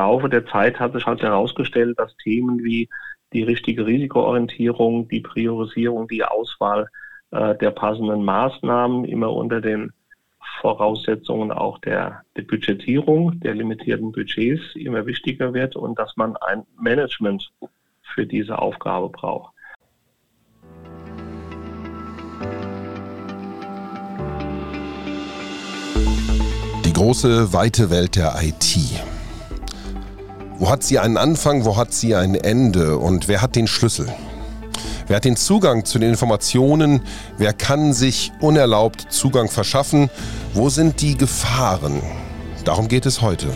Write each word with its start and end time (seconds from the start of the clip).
Laufe 0.00 0.30
der 0.30 0.46
Zeit 0.46 0.80
hat 0.80 0.94
sich 0.94 1.04
halt 1.04 1.20
herausgestellt, 1.20 1.98
dass 1.98 2.16
Themen 2.16 2.64
wie 2.64 2.88
die 3.34 3.42
richtige 3.42 3.84
Risikoorientierung, 3.84 5.06
die 5.08 5.20
Priorisierung, 5.20 6.08
die 6.08 6.24
Auswahl 6.24 6.88
äh, 7.32 7.54
der 7.56 7.70
passenden 7.70 8.24
Maßnahmen 8.24 9.04
immer 9.04 9.30
unter 9.30 9.60
den 9.60 9.92
Voraussetzungen 10.62 11.52
auch 11.52 11.78
der, 11.80 12.22
der 12.34 12.44
Budgetierung, 12.44 13.40
der 13.40 13.54
limitierten 13.54 14.10
Budgets 14.10 14.74
immer 14.74 15.04
wichtiger 15.04 15.52
wird 15.52 15.76
und 15.76 15.98
dass 15.98 16.16
man 16.16 16.34
ein 16.38 16.62
Management 16.80 17.52
für 18.14 18.24
diese 18.24 18.58
Aufgabe 18.58 19.10
braucht. 19.10 19.52
Die 26.86 26.92
große, 26.94 27.52
weite 27.52 27.90
Welt 27.90 28.16
der 28.16 28.34
IT. 28.40 29.09
Wo 30.60 30.68
hat 30.68 30.82
sie 30.82 30.98
einen 30.98 31.16
Anfang, 31.16 31.64
wo 31.64 31.78
hat 31.78 31.94
sie 31.94 32.14
ein 32.14 32.34
Ende 32.34 32.98
und 32.98 33.28
wer 33.28 33.40
hat 33.40 33.56
den 33.56 33.66
Schlüssel? 33.66 34.12
Wer 35.06 35.16
hat 35.16 35.24
den 35.24 35.36
Zugang 35.36 35.86
zu 35.86 35.98
den 35.98 36.10
Informationen? 36.10 37.00
Wer 37.38 37.54
kann 37.54 37.94
sich 37.94 38.30
unerlaubt 38.40 39.06
Zugang 39.08 39.48
verschaffen? 39.48 40.10
Wo 40.52 40.68
sind 40.68 41.00
die 41.00 41.16
Gefahren? 41.16 42.02
Darum 42.66 42.88
geht 42.88 43.06
es 43.06 43.22
heute. 43.22 43.46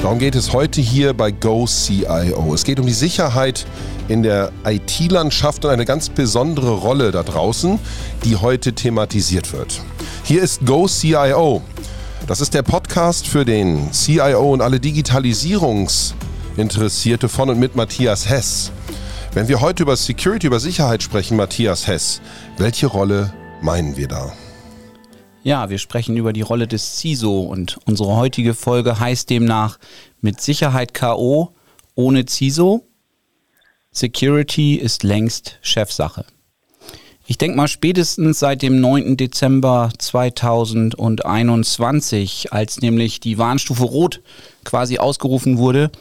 Darum 0.00 0.18
geht 0.18 0.34
es 0.34 0.54
heute 0.54 0.80
hier 0.80 1.12
bei 1.12 1.30
GoCIO. 1.30 2.54
Es 2.54 2.64
geht 2.64 2.80
um 2.80 2.86
die 2.86 2.94
Sicherheit 2.94 3.66
in 4.08 4.22
der 4.22 4.50
IT-Landschaft 4.64 5.66
und 5.66 5.72
eine 5.72 5.84
ganz 5.84 6.08
besondere 6.08 6.70
Rolle 6.70 7.10
da 7.10 7.22
draußen, 7.22 7.78
die 8.24 8.36
heute 8.36 8.72
thematisiert 8.72 9.52
wird. 9.52 9.82
Hier 10.24 10.42
ist 10.42 10.64
GoCIO. 10.64 11.60
Das 12.26 12.40
ist 12.40 12.54
der 12.54 12.62
Podcast 12.62 13.26
für 13.26 13.44
den 13.44 13.92
CIO 13.92 14.52
und 14.52 14.62
alle 14.62 14.78
Digitalisierungs- 14.78 16.14
Interessierte 16.56 17.30
von 17.30 17.48
und 17.48 17.58
mit 17.58 17.76
Matthias 17.76 18.28
Hess. 18.28 18.70
Wenn 19.32 19.48
wir 19.48 19.62
heute 19.62 19.84
über 19.84 19.96
Security, 19.96 20.46
über 20.46 20.60
Sicherheit 20.60 21.02
sprechen, 21.02 21.36
Matthias 21.36 21.86
Hess, 21.86 22.20
welche 22.58 22.86
Rolle 22.86 23.32
meinen 23.62 23.96
wir 23.96 24.06
da? 24.06 24.32
Ja, 25.42 25.70
wir 25.70 25.78
sprechen 25.78 26.16
über 26.16 26.34
die 26.34 26.42
Rolle 26.42 26.68
des 26.68 26.98
CISO 26.98 27.40
und 27.40 27.78
unsere 27.86 28.14
heutige 28.16 28.52
Folge 28.52 29.00
heißt 29.00 29.30
demnach 29.30 29.78
mit 30.20 30.40
Sicherheit 30.42 30.92
KO 30.92 31.54
ohne 31.94 32.26
CISO. 32.26 32.86
Security 33.90 34.76
ist 34.76 35.02
längst 35.02 35.58
Chefsache. 35.62 36.26
Ich 37.26 37.38
denke 37.38 37.56
mal 37.56 37.68
spätestens 37.68 38.40
seit 38.40 38.62
dem 38.62 38.80
9. 38.80 39.16
Dezember 39.16 39.92
2021, 39.96 42.52
als 42.52 42.80
nämlich 42.80 43.20
die 43.20 43.38
Warnstufe 43.38 43.84
Rot 43.84 44.20
quasi 44.64 44.98
ausgerufen 44.98 45.58
wurde, 45.58 45.92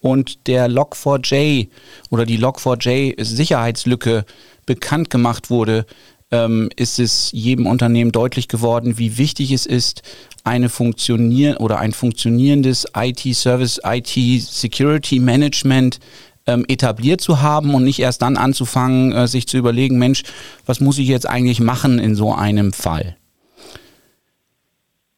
und 0.00 0.46
der 0.46 0.68
Log4j 0.68 1.68
oder 2.10 2.26
die 2.26 2.38
Log4j 2.38 3.24
Sicherheitslücke 3.24 4.26
bekannt 4.66 5.08
gemacht 5.10 5.50
wurde, 5.50 5.86
ähm, 6.30 6.70
ist 6.76 6.98
es 6.98 7.30
jedem 7.32 7.66
Unternehmen 7.66 8.12
deutlich 8.12 8.48
geworden, 8.48 8.98
wie 8.98 9.16
wichtig 9.18 9.52
es 9.52 9.66
ist, 9.66 10.02
eine 10.44 10.68
funktionier 10.68 11.60
oder 11.60 11.78
ein 11.78 11.92
funktionierendes 11.92 12.86
IT-Service, 12.96 13.80
IT-Security-Management 13.84 16.00
ähm, 16.46 16.64
etabliert 16.68 17.20
zu 17.20 17.42
haben 17.42 17.74
und 17.74 17.84
nicht 17.84 17.98
erst 17.98 18.22
dann 18.22 18.36
anzufangen, 18.36 19.12
äh, 19.12 19.26
sich 19.26 19.46
zu 19.48 19.56
überlegen, 19.56 19.98
Mensch, 19.98 20.22
was 20.64 20.80
muss 20.80 20.98
ich 20.98 21.08
jetzt 21.08 21.28
eigentlich 21.28 21.60
machen 21.60 21.98
in 21.98 22.14
so 22.14 22.32
einem 22.34 22.72
Fall? 22.72 23.16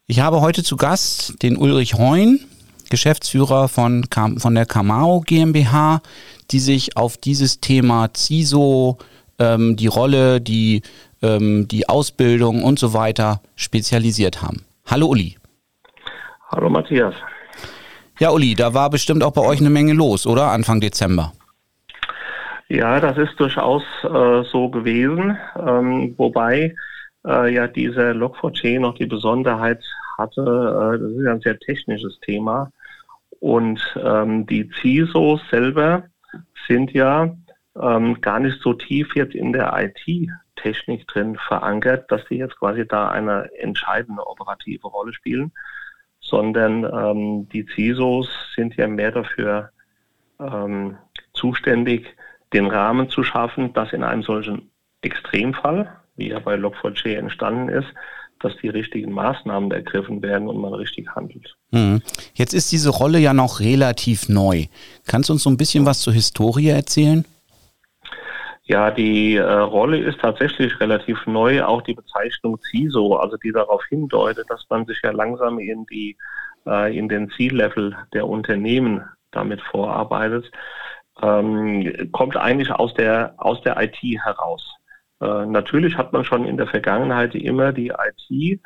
Ich 0.07 0.20
habe 0.20 0.41
heute 0.41 0.62
zu 0.62 0.77
Gast 0.77 1.43
den 1.43 1.57
Ulrich 1.57 1.95
Heun. 1.95 2.41
Geschäftsführer 2.91 3.69
von, 3.69 4.07
von 4.39 4.55
der 4.55 4.65
Kamau 4.65 5.20
GmbH, 5.20 6.01
die 6.51 6.59
sich 6.59 6.97
auf 6.97 7.19
dieses 7.19 7.61
Thema 7.61 8.09
CISO, 8.17 8.97
ähm, 9.39 9.77
die 9.77 9.86
Rolle, 9.86 10.41
die, 10.41 10.83
ähm, 11.23 11.69
die 11.69 11.89
Ausbildung 11.89 12.63
und 12.63 12.79
so 12.79 12.95
weiter 12.95 13.42
spezialisiert 13.57 14.42
haben. 14.42 14.64
Hallo 14.86 15.08
Uli. 15.08 15.36
Hallo 16.51 16.70
Matthias. 16.70 17.14
Ja, 18.18 18.30
Uli, 18.30 18.55
da 18.55 18.74
war 18.74 18.90
bestimmt 18.90 19.23
auch 19.23 19.33
bei 19.33 19.42
euch 19.42 19.61
eine 19.61 19.70
Menge 19.70 19.92
los, 19.92 20.27
oder? 20.27 20.51
Anfang 20.51 20.80
Dezember. 20.80 21.33
Ja, 22.68 23.01
das 23.01 23.17
ist 23.17 23.39
durchaus 23.39 23.83
äh, 24.02 24.42
so 24.51 24.68
gewesen, 24.68 25.39
ähm, 25.58 26.14
wobei 26.18 26.74
äh, 27.27 27.55
ja 27.55 27.67
diese 27.67 28.11
Log4j 28.11 28.80
noch 28.80 28.95
die 28.95 29.07
Besonderheit 29.07 29.83
hatte, 30.18 30.42
äh, 30.42 30.98
das 30.98 31.11
ist 31.12 31.24
ja 31.24 31.33
ein 31.33 31.40
sehr 31.40 31.58
technisches 31.61 32.18
Thema, 32.20 32.70
und 33.40 33.80
ähm, 34.02 34.46
die 34.46 34.68
CISOs 34.80 35.40
selber 35.51 36.05
sind 36.67 36.92
ja 36.92 37.34
ähm, 37.80 38.20
gar 38.20 38.40
nicht 38.40 38.61
so 38.61 38.74
tief 38.74 39.14
jetzt 39.14 39.34
in 39.34 39.52
der 39.52 39.73
IT-Technik 39.77 41.07
drin 41.07 41.36
verankert, 41.36 42.11
dass 42.11 42.24
die 42.27 42.36
jetzt 42.36 42.58
quasi 42.58 42.86
da 42.86 43.08
eine 43.08 43.48
entscheidende 43.58 44.27
operative 44.27 44.89
Rolle 44.89 45.12
spielen, 45.12 45.52
sondern 46.28 46.84
ähm, 46.84 47.48
die 47.48 47.66
CISOs 47.74 48.28
sind 48.55 48.77
ja 48.77 48.86
mehr 48.86 49.12
dafür 49.12 49.70
ähm, 50.39 50.96
zuständig, 51.33 52.06
den 52.52 52.66
Rahmen 52.66 53.08
zu 53.08 53.22
schaffen, 53.22 53.72
dass 53.72 53.92
in 53.92 54.05
einem 54.05 54.22
solchen 54.22 54.70
Extremfall, 55.02 55.92
wie 56.16 56.30
er 56.30 56.40
bei 56.40 56.55
Log4j 56.55 57.16
entstanden 57.16 57.68
ist, 57.68 57.89
dass 58.40 58.52
die 58.62 58.68
richtigen 58.68 59.12
Maßnahmen 59.12 59.70
ergriffen 59.72 60.22
werden 60.22 60.48
und 60.48 60.58
man 60.58 60.72
richtig 60.74 61.08
handelt. 61.14 61.56
Hm. 61.72 62.00
Jetzt 62.34 62.55
ist 62.55 62.70
diese 62.70 62.90
Rolle 62.90 63.18
ja 63.18 63.34
noch 63.34 63.60
relativ 63.60 64.28
neu. 64.28 64.66
Kannst 65.06 65.28
du 65.28 65.33
uns 65.33 65.42
so 65.42 65.50
ein 65.50 65.56
bisschen 65.56 65.86
was 65.86 66.00
zur 66.00 66.12
Historie 66.12 66.68
erzählen? 66.68 67.24
Ja, 68.68 68.90
die 68.90 69.36
äh, 69.36 69.42
Rolle 69.42 69.96
ist 69.96 70.20
tatsächlich 70.20 70.79
relativ 70.79 71.27
neu, 71.27 71.64
auch 71.64 71.80
die 71.80 71.95
Bezeichnung 71.95 72.58
CISO, 72.61 73.17
also 73.17 73.39
die 73.39 73.51
darauf 73.51 73.83
hindeutet, 73.86 74.45
dass 74.51 74.67
man 74.68 74.84
sich 74.84 75.01
ja 75.02 75.11
langsam 75.11 75.58
in 75.58 75.86
die 75.86 76.18
äh, 76.67 76.95
in 76.96 77.08
den 77.08 77.30
Ziellevel 77.30 77.96
der 78.12 78.28
Unternehmen 78.28 79.02
damit 79.30 79.62
vorarbeitet, 79.62 80.51
ähm, 81.23 82.11
kommt 82.12 82.36
eigentlich 82.36 82.70
aus 82.70 82.92
der 82.92 83.34
aus 83.39 83.62
der 83.62 83.80
IT 83.83 83.96
heraus. 84.02 84.77
Äh, 85.23 85.46
natürlich 85.46 85.96
hat 85.96 86.12
man 86.12 86.24
schon 86.24 86.45
in 86.45 86.58
der 86.58 86.67
Vergangenheit 86.67 87.34
immer 87.34 87.73
die 87.73 87.89
IT 87.89 88.61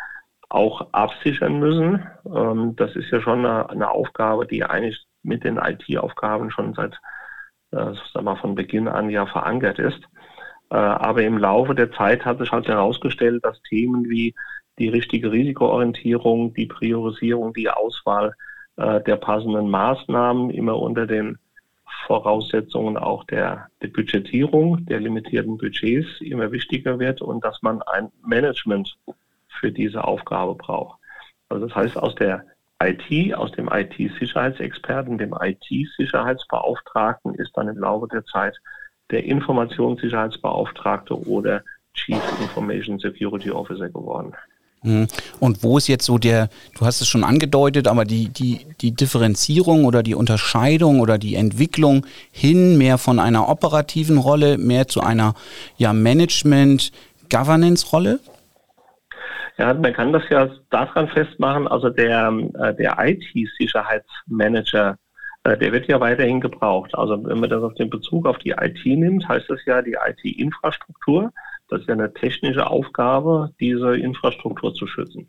auch 0.49 0.93
absichern 0.93 1.61
müssen. 1.61 2.05
Ähm, 2.27 2.75
das 2.75 2.97
ist 2.97 3.11
ja 3.13 3.21
schon 3.21 3.47
eine, 3.47 3.71
eine, 3.71 3.91
Aufgabe, 3.91 4.47
die 4.49 4.65
eigentlich 4.65 5.07
mit 5.23 5.45
den 5.45 5.59
IT-Aufgaben 5.59 6.51
schon 6.51 6.75
seit 6.75 6.99
äh, 7.73 7.93
sag 8.13 8.39
von 8.39 8.55
Beginn 8.55 8.89
an 8.89 9.11
ja 9.11 9.27
verankert 9.27 9.79
ist. 9.79 10.01
Äh, 10.71 10.77
aber 10.77 11.23
im 11.23 11.39
Laufe 11.39 11.75
der 11.75 11.93
Zeit 11.93 12.25
hat 12.25 12.39
sich 12.39 12.51
halt 12.51 12.69
herausgestellt, 12.69 13.45
dass 13.45 13.61
Themen 13.63 14.09
wie 14.09 14.35
die 14.79 14.89
richtige 14.89 15.31
Risikoorientierung, 15.31 16.55
die 16.55 16.67
Priorisierung, 16.67 17.53
die 17.53 17.69
Auswahl 17.69 18.35
äh, 18.77 19.01
der 19.03 19.17
passenden 19.17 19.69
Maßnahmen 19.69 20.51
immer 20.51 20.79
unter 20.79 21.07
den 21.07 21.39
Voraussetzungen 22.07 22.97
auch 22.97 23.25
der, 23.25 23.69
der 23.83 23.89
Budgetierung, 23.89 24.85
der 24.87 25.01
limitierten 25.01 25.59
Budgets 25.59 26.21
immer 26.21 26.51
wichtiger 26.51 26.99
wird 26.99 27.21
und 27.21 27.45
dass 27.45 27.63
man 27.63 27.83
ein 27.83 28.11
Management 28.27 28.97
für 29.61 29.71
diese 29.71 30.03
Aufgabe 30.05 30.55
braucht. 30.55 30.99
Also 31.49 31.67
das 31.67 31.77
heißt, 31.77 31.97
aus 31.99 32.15
der 32.15 32.45
IT, 32.83 33.35
aus 33.35 33.53
dem 33.53 33.69
IT-Sicherheitsexperten, 33.69 35.19
dem 35.19 35.35
IT-Sicherheitsbeauftragten 35.39 37.35
ist 37.35 37.51
dann 37.55 37.69
im 37.69 37.79
Laufe 37.79 38.09
der 38.09 38.25
Zeit 38.25 38.57
der 39.11 39.25
Informationssicherheitsbeauftragte 39.25 41.15
oder 41.29 41.63
Chief 41.95 42.23
Information 42.41 42.99
Security 42.99 43.51
Officer 43.51 43.89
geworden. 43.89 44.35
Mhm. 44.83 45.09
Und 45.39 45.63
wo 45.63 45.79
ist 45.79 45.87
jetzt 45.87 46.05
so 46.05 46.19
der, 46.19 46.51
du 46.77 46.85
hast 46.85 47.01
es 47.01 47.09
schon 47.09 47.25
angedeutet, 47.25 47.87
aber 47.87 48.05
die, 48.05 48.29
die, 48.29 48.67
die 48.81 48.91
Differenzierung 48.93 49.85
oder 49.85 50.03
die 50.03 50.17
Unterscheidung 50.17 50.99
oder 51.01 51.19
die 51.19 51.37
Entwicklung 51.37 52.05
hin 52.33 52.79
mehr 52.79 52.99
von 52.99 53.21
einer 53.21 53.49
operativen 53.49 54.19
Rolle, 54.19 54.59
mehr 54.59 54.89
zu 54.89 55.01
einer 55.01 55.37
ja, 55.77 55.93
Management-Governance-Rolle? 55.93 58.19
Ja, 59.59 59.75
man 59.75 59.93
kann 59.93 60.13
das 60.13 60.23
ja 60.31 60.49
daran 60.71 61.09
festmachen, 61.09 61.69
also 61.69 61.91
der, 61.91 62.33
äh, 62.55 62.75
der 62.75 62.97
IT-Sicherheitsmanager, 62.99 64.97
äh, 65.45 65.59
der 65.59 65.73
wird 65.73 65.89
ja 65.89 66.01
weiterhin 66.01 66.41
gebraucht. 66.41 66.95
Also 66.95 67.23
wenn 67.25 67.41
man 67.41 67.51
das 67.51 67.63
auf 67.63 67.75
den 67.75 67.91
Bezug 67.91 68.27
auf 68.27 68.39
die 68.39 68.55
IT 68.59 68.87
nimmt, 68.87 69.29
heißt 69.29 69.51
das 69.51 69.63
ja 69.67 69.83
die 69.83 69.97
IT-Infrastruktur. 70.07 71.33
Das 71.69 71.81
ist 71.81 71.89
ja 71.89 71.95
eine 71.95 72.13
technische 72.15 72.67
Aufgabe, 72.67 73.51
diese 73.61 73.97
Infrastruktur 73.97 74.75
zu 74.75 74.87
schützen. 74.87 75.29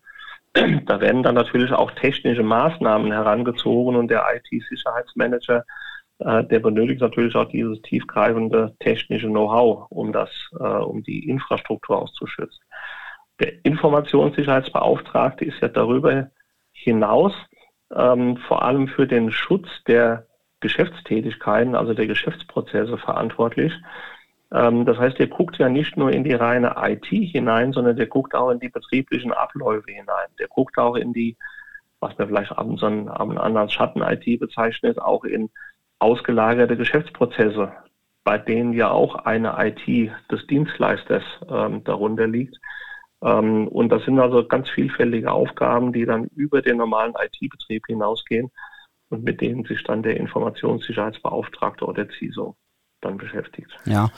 Da 0.85 1.01
werden 1.01 1.23
dann 1.23 1.35
natürlich 1.35 1.71
auch 1.71 1.91
technische 1.91 2.43
Maßnahmen 2.43 3.11
herangezogen 3.11 3.95
und 3.95 4.09
der 4.09 4.23
IT-Sicherheitsmanager, 4.35 5.65
äh, 6.19 6.43
der 6.45 6.59
benötigt 6.59 7.01
natürlich 7.01 7.35
auch 7.35 7.49
dieses 7.49 7.81
tiefgreifende 7.81 8.75
technische 8.79 9.27
Know-how, 9.27 9.87
um 9.89 10.13
das, 10.13 10.29
um 10.51 11.03
die 11.03 11.27
Infrastruktur 11.27 12.03
auszuschützen. 12.03 12.63
Der 13.43 13.65
Informationssicherheitsbeauftragte 13.65 15.43
ist 15.43 15.59
ja 15.61 15.67
darüber 15.67 16.29
hinaus 16.71 17.33
ähm, 17.93 18.37
vor 18.37 18.63
allem 18.63 18.87
für 18.87 19.05
den 19.05 19.33
Schutz 19.33 19.67
der 19.85 20.27
Geschäftstätigkeiten, 20.61 21.75
also 21.75 21.93
der 21.93 22.07
Geschäftsprozesse 22.07 22.97
verantwortlich. 22.97 23.73
Ähm, 24.53 24.85
das 24.85 24.97
heißt, 24.97 25.19
der 25.19 25.27
guckt 25.27 25.57
ja 25.57 25.67
nicht 25.67 25.97
nur 25.97 26.09
in 26.13 26.23
die 26.23 26.31
reine 26.31 26.75
IT 26.77 27.07
hinein, 27.07 27.73
sondern 27.73 27.97
der 27.97 28.07
guckt 28.07 28.33
auch 28.33 28.49
in 28.49 28.61
die 28.61 28.69
betrieblichen 28.69 29.33
Abläufe 29.33 29.91
hinein. 29.91 30.29
Der 30.39 30.47
guckt 30.47 30.77
auch 30.77 30.95
in 30.95 31.11
die, 31.11 31.35
was 31.99 32.17
wir 32.17 32.27
vielleicht 32.27 32.57
abends 32.57 32.79
so 32.79 32.87
einen, 32.87 33.09
anderen 33.09 33.69
Schatten-IT 33.69 34.39
bezeichnet, 34.39 35.01
auch 35.01 35.25
in 35.25 35.49
ausgelagerte 35.99 36.77
Geschäftsprozesse, 36.77 37.73
bei 38.23 38.37
denen 38.37 38.71
ja 38.71 38.89
auch 38.89 39.15
eine 39.15 39.53
IT 39.57 40.13
des 40.31 40.47
Dienstleisters 40.47 41.23
ähm, 41.49 41.83
darunter 41.83 42.25
liegt. 42.25 42.55
Ähm, 43.23 43.67
und 43.69 43.89
das 43.89 44.05
sind 44.05 44.19
also 44.19 44.45
ganz 44.45 44.69
vielfältige 44.69 45.31
Aufgaben, 45.31 45.91
die 45.93 46.05
dann 46.05 46.25
über 46.35 46.61
den 46.61 46.77
normalen 46.77 47.15
IT-Betrieb 47.19 47.87
hinausgehen 47.87 48.51
und 49.09 49.23
mit 49.23 49.41
denen 49.41 49.65
sich 49.65 49.83
dann 49.83 50.03
der 50.03 50.17
Informationssicherheitsbeauftragte 50.17 51.85
oder 51.85 52.07
CISO 52.09 52.55
dann 53.01 53.17
beschäftigt. 53.17 53.71
Ja. 53.85 54.11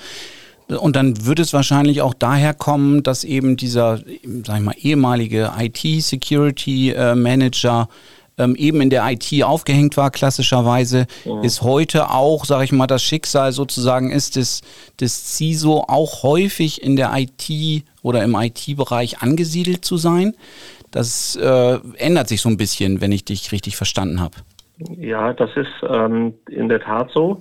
Und 0.68 0.96
dann 0.96 1.28
wird 1.28 1.38
es 1.40 1.54
wahrscheinlich 1.54 2.02
auch 2.02 2.16
daher 2.16 2.56
kommen, 2.56 3.04
dass 3.04 3.24
eben 3.24 3.56
dieser, 3.56 4.00
sag 4.44 4.58
ich 4.58 4.64
mal, 4.64 4.74
ehemalige 4.78 5.52
IT-Security-Manager 5.58 7.88
ähm, 8.38 8.56
eben 8.56 8.82
in 8.82 8.90
der 8.90 9.10
IT 9.10 9.44
aufgehängt 9.44 9.98
war, 9.98 10.12
klassischerweise, 10.12 11.08
ja. 11.24 11.42
ist 11.42 11.62
heute 11.62 12.10
auch, 12.12 12.46
sage 12.46 12.66
ich 12.66 12.72
mal, 12.72 12.88
das 12.88 13.04
Schicksal 13.04 13.52
sozusagen 13.52 14.12
ist 14.12 14.36
des, 14.36 14.62
des 15.00 15.38
CISO 15.38 15.86
auch 15.88 16.24
häufig 16.24 16.82
in 16.84 16.96
der 16.96 17.12
IT 17.16 17.84
oder 18.02 18.24
im 18.24 18.36
IT-Bereich 18.36 19.22
angesiedelt 19.22 19.86
zu 19.86 19.98
sein. 19.98 20.34
Das 20.92 21.36
äh, 21.36 21.80
ändert 21.98 22.28
sich 22.28 22.42
so 22.42 22.50
ein 22.50 22.58
bisschen, 22.58 23.02
wenn 23.02 23.12
ich 23.12 23.26
dich 23.26 23.52
richtig 23.52 23.76
verstanden 23.76 24.22
habe. 24.22 24.36
Ja, 24.98 25.34
das 25.34 25.50
ist 25.56 25.72
ähm, 25.88 26.34
in 26.50 26.70
der 26.70 26.82
Tat 26.82 27.12
so. 27.12 27.40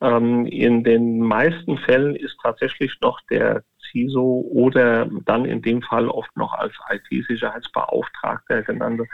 Ähm, 0.00 0.46
in 0.46 0.84
den 0.84 1.20
meisten 1.20 1.78
Fällen 1.78 2.16
ist 2.16 2.36
tatsächlich 2.42 2.92
noch 3.00 3.20
der 3.30 3.62
CISO 3.90 4.44
oder 4.50 5.06
dann 5.24 5.44
in 5.44 5.62
dem 5.62 5.82
Fall 5.82 6.08
oft 6.08 6.36
noch 6.36 6.52
als 6.52 6.74
IT-Sicherheitsbeauftragter 6.90 8.62
genannte 8.62 9.06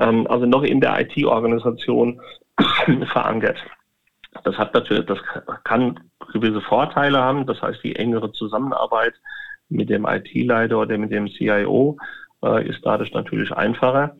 ähm, 0.00 0.26
also 0.28 0.46
noch 0.46 0.62
in 0.62 0.80
der 0.80 1.00
IT-Organisation 1.00 2.20
verankert. 3.12 3.58
Das 4.44 4.56
hat 4.56 4.74
natürlich, 4.74 5.06
das 5.06 5.18
kann 5.64 6.00
gewisse 6.32 6.60
Vorteile 6.60 7.18
haben. 7.18 7.46
Das 7.46 7.60
heißt, 7.60 7.82
die 7.84 7.96
engere 7.96 8.32
Zusammenarbeit 8.32 9.14
mit 9.68 9.90
dem 9.90 10.06
IT-Leiter 10.06 10.78
oder 10.78 10.98
mit 10.98 11.12
dem 11.12 11.28
CIO 11.28 11.98
äh, 12.42 12.68
ist 12.68 12.80
dadurch 12.84 13.12
natürlich 13.12 13.52
einfacher. 13.52 14.16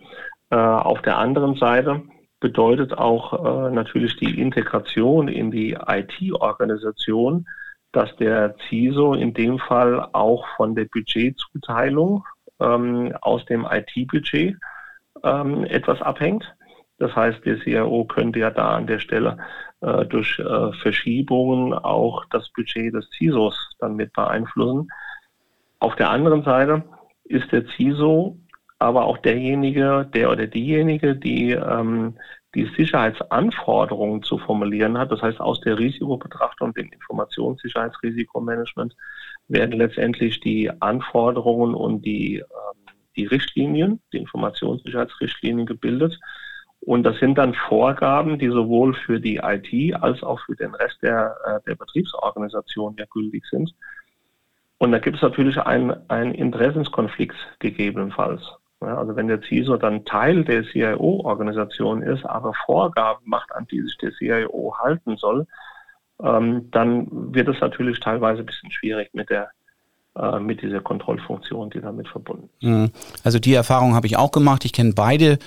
Äh, 0.50 0.56
auf 0.56 1.00
der 1.02 1.18
anderen 1.18 1.54
Seite 1.56 2.02
bedeutet 2.40 2.96
auch 2.96 3.32
äh, 3.32 3.70
natürlich 3.70 4.16
die 4.16 4.40
Integration 4.40 5.28
in 5.28 5.50
die 5.50 5.76
IT-Organisation, 5.86 7.46
dass 7.92 8.14
der 8.16 8.54
CISO 8.68 9.14
in 9.14 9.34
dem 9.34 9.58
Fall 9.58 10.08
auch 10.12 10.46
von 10.56 10.74
der 10.74 10.86
Budgetzuteilung 10.86 12.24
ähm, 12.60 13.14
aus 13.20 13.44
dem 13.46 13.66
IT-Budget 13.70 14.56
ähm, 15.22 15.64
etwas 15.64 16.02
abhängt. 16.02 16.44
Das 16.98 17.16
heißt, 17.16 17.44
der 17.46 17.60
CIO 17.60 18.04
könnte 18.04 18.40
ja 18.40 18.50
da 18.50 18.76
an 18.76 18.86
der 18.86 18.98
Stelle 18.98 19.38
äh, 19.80 20.04
durch 20.04 20.38
äh, 20.38 20.72
Verschiebungen 20.82 21.72
auch 21.72 22.24
das 22.26 22.50
Budget 22.50 22.94
des 22.94 23.08
CISOs 23.16 23.70
dann 23.78 23.96
mit 23.96 24.12
beeinflussen. 24.12 24.88
Auf 25.78 25.96
der 25.96 26.10
anderen 26.10 26.42
Seite 26.42 26.84
ist 27.24 27.50
der 27.52 27.64
CISO 27.76 28.36
aber 28.78 29.04
auch 29.04 29.18
derjenige, 29.18 30.08
der 30.14 30.30
oder 30.30 30.46
diejenige, 30.46 31.14
die 31.14 31.52
ähm, 31.52 32.14
die 32.54 32.70
Sicherheitsanforderungen 32.76 34.22
zu 34.22 34.38
formulieren 34.38 34.96
hat. 34.98 35.10
Das 35.12 35.22
heißt, 35.22 35.40
aus 35.40 35.60
der 35.60 35.78
Risikobetrachtung, 35.78 36.74
dem 36.74 36.90
Informationssicherheitsrisikomanagement, 36.92 38.94
werden 39.48 39.78
letztendlich 39.78 40.40
die 40.40 40.70
Anforderungen 40.80 41.74
und 41.74 42.04
die 42.04 42.38
ähm, 42.38 42.44
die 43.16 43.26
Richtlinien, 43.26 44.00
die 44.12 44.18
Informationssicherheitsrichtlinien 44.18 45.66
gebildet. 45.66 46.18
Und 46.80 47.02
das 47.02 47.18
sind 47.18 47.36
dann 47.36 47.54
Vorgaben, 47.54 48.38
die 48.38 48.48
sowohl 48.48 48.94
für 48.94 49.20
die 49.20 49.36
IT 49.36 49.94
als 50.02 50.22
auch 50.22 50.40
für 50.40 50.56
den 50.56 50.74
Rest 50.74 51.02
der, 51.02 51.36
äh, 51.44 51.60
der 51.68 51.74
Betriebsorganisation 51.74 52.96
ja 52.98 53.04
gültig 53.10 53.44
sind. 53.50 53.74
Und 54.78 54.92
da 54.92 54.98
gibt 54.98 55.16
es 55.16 55.22
natürlich 55.22 55.58
einen, 55.58 56.34
Interessenskonflikt 56.34 57.36
gegebenenfalls. 57.58 58.40
Ja, 58.80 58.96
also 58.96 59.14
wenn 59.14 59.28
der 59.28 59.42
CISO 59.42 59.76
dann 59.76 60.06
Teil 60.06 60.42
der 60.42 60.64
CIO-Organisation 60.64 62.02
ist, 62.02 62.24
aber 62.24 62.54
Vorgaben 62.64 63.28
macht, 63.28 63.52
an 63.52 63.66
die 63.66 63.82
sich 63.82 63.98
der 63.98 64.12
CIO 64.12 64.74
halten 64.78 65.18
soll, 65.18 65.46
ähm, 66.22 66.70
dann 66.70 67.34
wird 67.34 67.48
es 67.48 67.60
natürlich 67.60 68.00
teilweise 68.00 68.40
ein 68.40 68.46
bisschen 68.46 68.70
schwierig 68.70 69.10
mit 69.12 69.28
der 69.28 69.50
mit 70.40 70.60
dieser 70.60 70.80
Kontrollfunktion, 70.80 71.70
die 71.70 71.80
damit 71.80 72.08
verbunden 72.08 72.50
ist. 72.58 72.66
Mhm. 72.66 72.90
Also 73.22 73.38
die 73.38 73.54
Erfahrung 73.54 73.94
habe 73.94 74.08
ich 74.08 74.16
auch 74.16 74.32
gemacht. 74.32 74.64
Ich 74.64 74.72
kenne 74.72 74.92
beide 74.92 75.38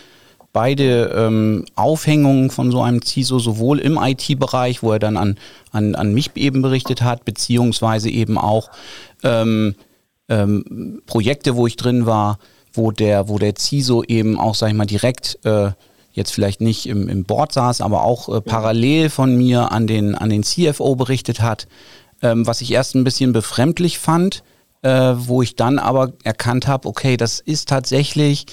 beide 0.53 1.11
ähm, 1.15 1.65
Aufhängungen 1.75 2.51
von 2.51 2.71
so 2.71 2.81
einem 2.81 3.01
CISO, 3.01 3.39
sowohl 3.39 3.79
im 3.79 3.97
IT-Bereich, 4.01 4.83
wo 4.83 4.91
er 4.91 4.99
dann 4.99 5.17
an, 5.17 5.37
an, 5.71 5.95
an 5.95 6.13
mich 6.13 6.31
eben 6.35 6.61
berichtet 6.61 7.01
hat, 7.01 7.25
beziehungsweise 7.25 8.09
eben 8.09 8.37
auch 8.37 8.69
ähm, 9.23 9.75
ähm, 10.29 11.01
Projekte, 11.07 11.55
wo 11.55 11.67
ich 11.67 11.75
drin 11.75 12.05
war, 12.05 12.37
wo 12.71 12.91
der, 12.91 13.27
wo 13.27 13.39
der 13.39 13.55
CISO 13.57 14.03
eben 14.03 14.39
auch, 14.39 14.55
sag 14.55 14.69
ich 14.69 14.75
mal, 14.75 14.85
direkt 14.85 15.39
äh, 15.43 15.71
jetzt 16.11 16.31
vielleicht 16.31 16.61
nicht 16.61 16.87
im, 16.87 17.09
im 17.09 17.23
Board 17.23 17.51
saß, 17.51 17.81
aber 17.81 18.03
auch 18.03 18.29
äh, 18.29 18.39
parallel 18.39 19.09
von 19.09 19.35
mir 19.35 19.71
an 19.71 19.87
den, 19.87 20.13
an 20.13 20.29
den 20.29 20.43
CFO 20.43 20.95
berichtet 20.95 21.41
hat, 21.41 21.67
ähm, 22.21 22.45
was 22.45 22.61
ich 22.61 22.71
erst 22.71 22.93
ein 22.93 23.03
bisschen 23.03 23.33
befremdlich 23.33 23.97
fand, 23.97 24.43
äh, 24.83 25.13
wo 25.15 25.41
ich 25.41 25.55
dann 25.55 25.79
aber 25.79 26.13
erkannt 26.23 26.67
habe, 26.67 26.87
okay, 26.87 27.17
das 27.17 27.39
ist 27.39 27.69
tatsächlich 27.69 28.45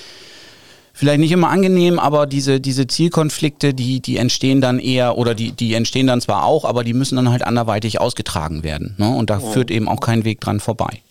vielleicht 0.92 1.20
nicht 1.20 1.32
immer 1.32 1.50
angenehm, 1.50 1.98
aber 1.98 2.26
diese, 2.26 2.60
diese 2.60 2.86
Zielkonflikte, 2.86 3.74
die, 3.74 4.00
die 4.00 4.16
entstehen 4.16 4.60
dann 4.60 4.78
eher, 4.78 5.16
oder 5.18 5.34
die, 5.34 5.52
die 5.52 5.74
entstehen 5.74 6.06
dann 6.06 6.20
zwar 6.20 6.44
auch, 6.44 6.64
aber 6.64 6.84
die 6.84 6.94
müssen 6.94 7.16
dann 7.16 7.30
halt 7.30 7.44
anderweitig 7.44 8.00
ausgetragen 8.00 8.64
werden. 8.64 8.96
Ne? 8.98 9.08
Und 9.08 9.30
da 9.30 9.38
ja. 9.38 9.40
führt 9.40 9.70
eben 9.70 9.88
auch 9.88 10.00
kein 10.00 10.24
Weg 10.24 10.40
dran 10.40 10.60
vorbei. 10.60 11.02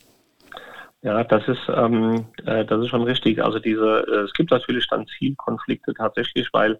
Ja, 1.01 1.23
das 1.23 1.47
ist, 1.47 1.69
ähm, 1.73 2.25
äh, 2.45 2.65
das 2.65 2.81
ist 2.81 2.89
schon 2.89 3.03
richtig. 3.03 3.43
Also 3.43 3.59
diese, 3.59 4.05
äh, 4.07 4.25
es 4.25 4.33
gibt 4.33 4.51
natürlich 4.51 4.85
dann 4.89 5.07
Zielkonflikte 5.17 5.93
tatsächlich, 5.93 6.49
weil 6.51 6.77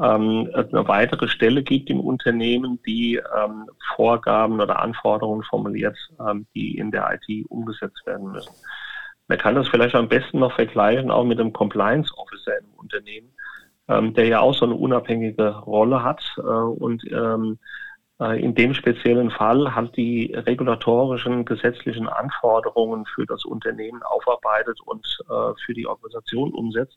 ähm, 0.00 0.50
eine 0.52 0.88
weitere 0.88 1.28
Stelle 1.28 1.62
gibt 1.62 1.90
im 1.90 2.00
Unternehmen, 2.00 2.80
die 2.86 3.16
ähm, 3.16 3.66
Vorgaben 3.94 4.60
oder 4.60 4.80
Anforderungen 4.80 5.44
formuliert, 5.44 5.96
ähm, 6.20 6.46
die 6.54 6.78
in 6.78 6.90
der 6.90 7.10
IT 7.12 7.46
umgesetzt 7.48 8.04
werden 8.06 8.32
müssen. 8.32 8.52
Man 9.28 9.38
kann 9.38 9.54
das 9.54 9.68
vielleicht 9.68 9.94
am 9.94 10.08
besten 10.08 10.40
noch 10.40 10.52
vergleichen, 10.52 11.10
auch 11.10 11.24
mit 11.24 11.38
dem 11.38 11.52
Compliance 11.52 12.12
Officer 12.16 12.58
im 12.58 12.74
Unternehmen, 12.76 13.32
ähm, 13.88 14.14
der 14.14 14.26
ja 14.26 14.40
auch 14.40 14.54
so 14.54 14.64
eine 14.64 14.74
unabhängige 14.74 15.58
Rolle 15.60 16.02
hat 16.02 16.22
äh, 16.38 16.42
und 16.42 17.04
ähm, 17.10 17.58
äh, 18.20 18.40
in 18.42 18.54
dem 18.54 18.74
speziellen 18.74 19.30
Fall 19.30 19.74
hat 19.74 19.96
die 19.96 20.34
regulatorischen 20.34 21.44
gesetzlichen 21.44 22.08
Anforderungen 22.08 23.06
für 23.06 23.26
das 23.26 23.44
Unternehmen 23.44 24.02
aufarbeitet 24.02 24.78
und 24.84 25.06
äh, 25.28 25.52
für 25.64 25.74
die 25.74 25.86
Organisation 25.86 26.52
umsetzt. 26.52 26.96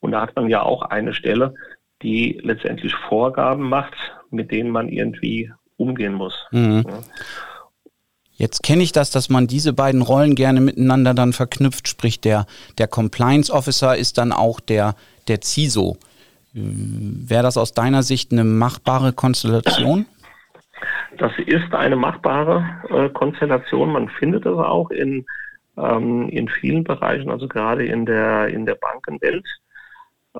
Und 0.00 0.12
da 0.12 0.22
hat 0.22 0.34
man 0.36 0.48
ja 0.48 0.62
auch 0.62 0.82
eine 0.82 1.14
Stelle, 1.14 1.54
die 2.02 2.38
letztendlich 2.42 2.94
Vorgaben 3.08 3.68
macht, 3.68 3.94
mit 4.30 4.50
denen 4.50 4.70
man 4.70 4.88
irgendwie 4.88 5.52
umgehen 5.76 6.14
muss. 6.14 6.34
Mhm. 6.50 6.84
Ja. 6.86 6.98
Jetzt 8.38 8.62
kenne 8.62 8.82
ich 8.82 8.92
das, 8.92 9.10
dass 9.10 9.30
man 9.30 9.46
diese 9.46 9.72
beiden 9.72 10.02
Rollen 10.02 10.34
gerne 10.34 10.60
miteinander 10.60 11.14
dann 11.14 11.32
verknüpft, 11.32 11.88
sprich 11.88 12.20
der, 12.20 12.46
der 12.76 12.86
Compliance 12.86 13.50
Officer 13.50 13.96
ist 13.96 14.18
dann 14.18 14.30
auch 14.30 14.60
der, 14.60 14.94
der 15.26 15.40
CISO. 15.42 15.96
Wäre 16.52 17.42
das 17.42 17.56
aus 17.56 17.72
deiner 17.72 18.02
Sicht 18.02 18.32
eine 18.32 18.44
machbare 18.44 19.12
Konstellation? 19.12 20.06
Das 21.16 21.32
ist 21.38 21.72
eine 21.72 21.96
machbare 21.96 22.64
äh, 22.90 23.08
Konstellation. 23.08 23.92
Man 23.92 24.10
findet 24.10 24.44
es 24.44 24.52
auch 24.52 24.90
in, 24.90 25.24
ähm, 25.78 26.28
in 26.28 26.48
vielen 26.48 26.84
Bereichen, 26.84 27.30
also 27.30 27.48
gerade 27.48 27.86
in 27.86 28.04
der, 28.04 28.48
in 28.48 28.66
der 28.66 28.74
Bankenwelt. 28.74 29.46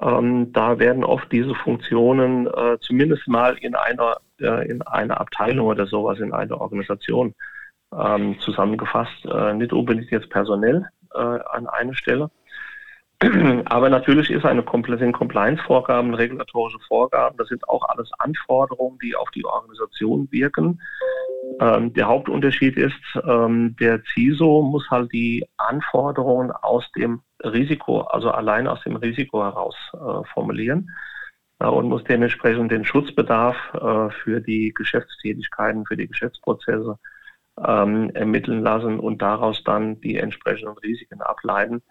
Ähm, 0.01 0.53
da 0.53 0.79
werden 0.79 1.05
oft 1.05 1.31
diese 1.33 1.55
Funktionen 1.55 2.47
äh, 2.47 2.79
zumindest 2.81 3.29
mal 3.29 3.57
in 3.59 3.75
einer, 3.75 4.17
äh, 4.41 4.69
in 4.69 4.83
einer 4.83 5.21
Abteilung 5.21 5.67
oder 5.67 5.87
sowas, 5.87 6.19
in 6.21 6.33
einer 6.33 6.61
Organisation 6.61 7.35
ähm, 7.97 8.39
zusammengefasst. 8.41 9.25
Äh, 9.25 9.55
nicht 9.55 9.73
unbedingt 9.73 10.11
jetzt 10.11 10.31
personell 10.31 10.87
äh, 11.15 11.19
an 11.19 11.67
einer 11.67 11.95
Stelle. 11.95 12.31
Aber 13.67 13.89
natürlich 13.89 14.31
ist 14.31 14.45
eine 14.45 14.63
sind 14.63 15.13
Compliance-Vorgaben, 15.13 16.15
regulatorische 16.15 16.79
Vorgaben, 16.87 17.37
das 17.39 17.49
sind 17.49 17.67
auch 17.69 17.89
alles 17.89 18.11
Anforderungen, 18.19 18.99
die 19.03 19.17
auf 19.17 19.31
die 19.31 19.45
Organisation 19.45 20.29
wirken. 20.31 20.81
Ähm, 21.61 21.95
der 21.95 22.07
Hauptunterschied 22.07 22.77
ist, 22.77 23.01
ähm, 23.27 23.75
der 23.81 24.03
CISO 24.13 24.63
muss 24.63 24.91
halt 24.91 25.13
die 25.13 25.47
Anforderungen 25.57 26.51
aus 26.51 26.91
dem 26.93 27.23
Risiko, 27.43 28.01
also 28.01 28.31
allein 28.31 28.67
aus 28.67 28.83
dem 28.83 28.97
Risiko 28.97 29.43
heraus 29.43 29.77
äh, 29.95 30.27
formulieren 30.35 30.91
äh, 31.61 31.67
und 31.67 31.89
muss 31.89 32.05
dementsprechend 32.05 32.73
den 32.73 32.85
Schutzbedarf 32.85 33.57
äh, 33.75 34.11
für 34.23 34.41
die 34.41 34.73
Geschäftstätigkeiten, 34.75 35.87
für 35.87 35.97
die 35.97 36.09
Geschäftsprozesse 36.09 36.99
ähm, 37.65 38.11
ermitteln 38.11 38.63
lassen 38.63 39.01
und 39.01 39.23
daraus 39.23 39.63
dann 39.65 40.01
die 40.01 40.17
entsprechenden 40.17 40.77
Risiken 40.79 41.23
ableiten. 41.23 41.83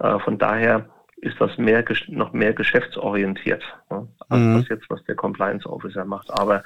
Äh, 0.00 0.18
von 0.20 0.38
daher 0.38 0.86
ist 1.22 1.38
das 1.38 1.56
mehr, 1.58 1.84
noch 2.08 2.32
mehr 2.32 2.52
geschäftsorientiert, 2.52 3.62
ne, 3.90 4.08
als 4.28 4.40
mhm. 4.40 4.60
das 4.60 4.68
jetzt, 4.68 4.90
was 4.90 5.04
der 5.04 5.14
Compliance 5.14 5.68
Officer 5.68 6.04
macht. 6.04 6.30
Aber 6.30 6.62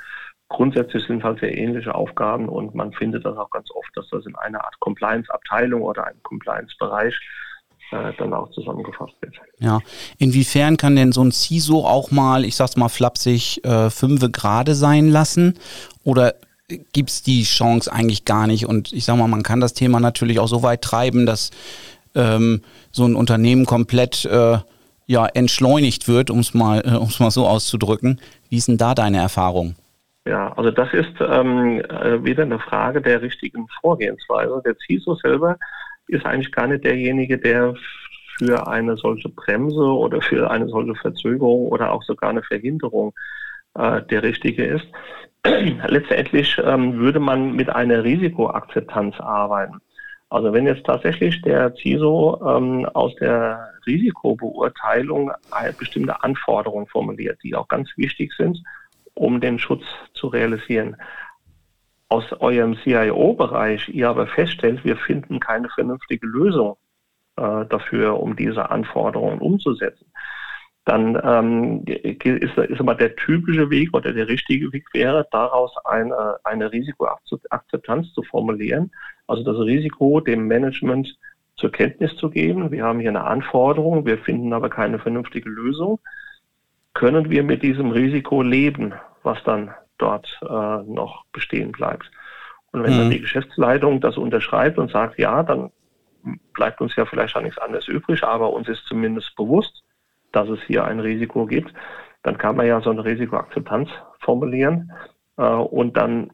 grundsätzlich 0.49 1.05
sind 1.07 1.25
halt 1.25 1.41
sehr 1.41 1.57
ähnliche 1.57 1.95
Aufgaben 1.95 2.49
und 2.49 2.75
man 2.75 2.93
findet 2.93 3.25
das 3.25 3.37
auch 3.37 3.50
ganz 3.50 3.69
oft, 3.73 3.91
dass 3.95 4.09
das 4.11 4.26
in 4.26 4.37
einer 4.37 4.64
Art 4.64 4.79
Compliance-Abteilung 4.81 5.83
oder 5.83 6.07
einem 6.07 6.23
Compliance-Bereich 6.23 7.19
äh, 7.91 8.12
dann 8.19 8.33
auch 8.33 8.50
zusammengefasst 8.53 9.14
wird. 9.21 9.35
Ja, 9.59 9.81
inwiefern 10.19 10.76
kann 10.76 10.95
denn 10.95 11.12
so 11.12 11.23
ein 11.23 11.33
CISO 11.33 11.85
auch 11.85 12.12
mal, 12.12 12.45
ich 12.45 12.55
sag's 12.55 12.76
mal 12.76 12.88
flapsig, 12.88 13.64
äh, 13.64 13.91
fünfe 13.91 14.31
Grade 14.31 14.75
sein 14.75 15.09
lassen? 15.09 15.59
Oder 16.05 16.35
gibt 16.93 17.11
es 17.11 17.23
die 17.23 17.43
Chance 17.43 17.93
eigentlich 17.93 18.25
gar 18.25 18.47
nicht? 18.47 18.67
Und 18.67 18.93
ich 18.93 19.05
sag 19.05 19.17
mal, 19.17 19.29
man 19.29 19.43
kann 19.43 19.61
das 19.61 19.75
Thema 19.75 19.99
natürlich 20.00 20.38
auch 20.38 20.49
so 20.49 20.62
weit 20.62 20.83
treiben, 20.83 21.26
dass 21.26 21.50
ähm, 22.14 22.62
so 22.90 23.04
ein 23.04 23.16
Unternehmen 23.16 23.66
komplett 23.66 24.25
äh, 24.25 24.59
ja, 25.06 25.26
entschleunigt 25.26 26.09
wird, 26.09 26.30
um 26.30 26.40
es 26.40 26.54
mal, 26.54 26.80
äh, 26.80 27.23
mal 27.23 27.30
so 27.30 27.47
auszudrücken. 27.47 28.21
Wie 28.49 28.56
ist 28.56 28.68
denn 28.68 28.78
da 28.78 28.94
deine 28.94 29.18
Erfahrung? 29.18 29.75
Ja, 30.26 30.52
also 30.56 30.71
das 30.71 30.92
ist 30.94 31.12
ähm, 31.21 31.80
äh, 31.80 32.25
wieder 32.25 32.44
eine 32.44 32.59
Frage 32.59 33.02
der 33.02 33.21
richtigen 33.21 33.66
Vorgehensweise. 33.80 34.62
Der 34.64 34.75
CISO 34.87 35.16
selber 35.16 35.59
ist 36.09 36.25
eigentlich 36.25 36.52
gar 36.52 36.66
nicht 36.66 36.85
derjenige, 36.85 37.38
der 37.38 37.75
für 38.38 38.66
eine 38.66 38.97
solche 38.97 39.28
Bremse 39.28 39.83
oder 39.83 40.21
für 40.23 40.50
eine 40.50 40.68
solche 40.68 40.94
Verzögerung 40.94 41.68
oder 41.68 41.92
auch 41.92 42.02
sogar 42.02 42.30
eine 42.30 42.42
Verhinderung 42.42 43.12
äh, 43.75 44.02
der 44.02 44.23
richtige 44.23 44.64
ist. 44.64 44.87
Letztendlich 45.44 46.59
ähm, 46.64 46.99
würde 46.99 47.21
man 47.21 47.54
mit 47.54 47.68
einer 47.68 48.02
Risikoakzeptanz 48.02 49.21
arbeiten. 49.21 49.80
Also 50.35 50.53
wenn 50.53 50.67
jetzt 50.67 50.85
tatsächlich 50.85 51.41
der 51.43 51.73
CISO 51.76 52.43
ähm, 52.45 52.87
aus 52.87 53.14
der 53.17 53.71
Risikobeurteilung 53.87 55.31
bestimmte 55.79 56.25
Anforderungen 56.25 56.88
formuliert, 56.88 57.38
die 57.45 57.55
auch 57.55 57.69
ganz 57.69 57.88
wichtig 57.97 58.33
sind, 58.37 58.61
um 59.14 59.41
den 59.41 59.61
Schutz 59.61 59.85
zu 60.12 60.26
realisieren. 60.26 60.97
Aus 62.09 62.33
eurem 62.41 62.76
CIO-Bereich 62.83 63.88
ihr 63.91 64.09
aber 64.09 64.26
feststellt, 64.26 64.85
wir 64.85 64.97
finden 64.97 65.38
keine 65.38 65.69
vernünftige 65.69 66.26
Lösung 66.26 66.76
äh, 67.37 67.64
dafür, 67.67 68.19
um 68.19 68.35
diese 68.35 68.71
Anforderungen 68.71 69.38
umzusetzen, 69.38 70.07
dann 70.85 71.17
ähm, 71.25 71.85
ist, 71.87 72.59
ist 72.59 72.81
immer 72.81 72.97
der 72.97 73.14
typische 73.14 73.71
Weg 73.71 73.95
oder 73.95 74.12
der 74.12 74.26
richtige 74.26 74.73
Weg 74.73 74.85
wäre, 74.93 75.29
daraus 75.31 75.73
eine, 75.85 76.38
eine 76.43 76.73
Risikoakzeptanz 76.73 78.12
zu 78.14 78.25
formulieren, 78.25 78.91
also 79.26 79.43
das 79.43 79.59
Risiko 79.59 80.21
dem 80.21 80.47
Management 80.47 81.16
zur 81.57 81.71
Kenntnis 81.71 82.16
zu 82.16 82.31
geben. 82.31 82.71
Wir 82.71 82.85
haben 82.85 83.00
hier 83.00 83.11
eine 83.11 83.25
Anforderung, 83.25 84.07
wir 84.07 84.19
finden 84.19 84.52
aber 84.52 84.69
keine 84.69 84.99
vernünftige 84.99 85.49
Lösung. 85.49 86.00
Können 86.95 87.31
wir 87.31 87.43
mit 87.43 87.62
diesem 87.62 87.90
Risiko 87.90 88.43
leben, 88.43 88.93
was 89.23 89.43
dann 89.45 89.73
dort 89.99 90.26
äh, 90.43 90.47
noch 90.47 91.25
bestehen 91.33 91.73
bleibt? 91.73 92.11
Und 92.73 92.83
wenn 92.83 92.95
mhm. 92.95 92.99
dann 92.99 93.11
die 93.11 93.21
Geschäftsleitung 93.21 94.00
das 94.00 94.16
unterschreibt 94.16 94.78
und 94.78 94.90
sagt, 94.90 95.19
ja, 95.19 95.43
dann 95.43 95.71
bleibt 96.52 96.81
uns 96.81 96.97
ja 96.97 97.04
vielleicht 97.04 97.37
auch 97.37 97.43
nichts 97.43 97.59
anderes 97.59 97.87
übrig, 97.88 98.25
aber 98.25 98.52
uns 98.52 98.69
ist 98.69 98.85
zumindest 98.87 99.37
bewusst, 99.37 99.85
dass 100.33 100.49
es 100.49 100.61
hier 100.66 100.85
ein 100.85 101.00
Risiko 101.00 101.47
gibt, 101.47 101.73
dann 102.23 102.38
kann 102.38 102.57
man 102.57 102.66
ja 102.66 102.81
so 102.81 102.90
eine 102.90 103.04
Risikoakzeptanz 103.04 103.90
formulieren 104.19 104.90
äh, 105.37 105.45
und 105.45 105.97
dann 105.97 106.31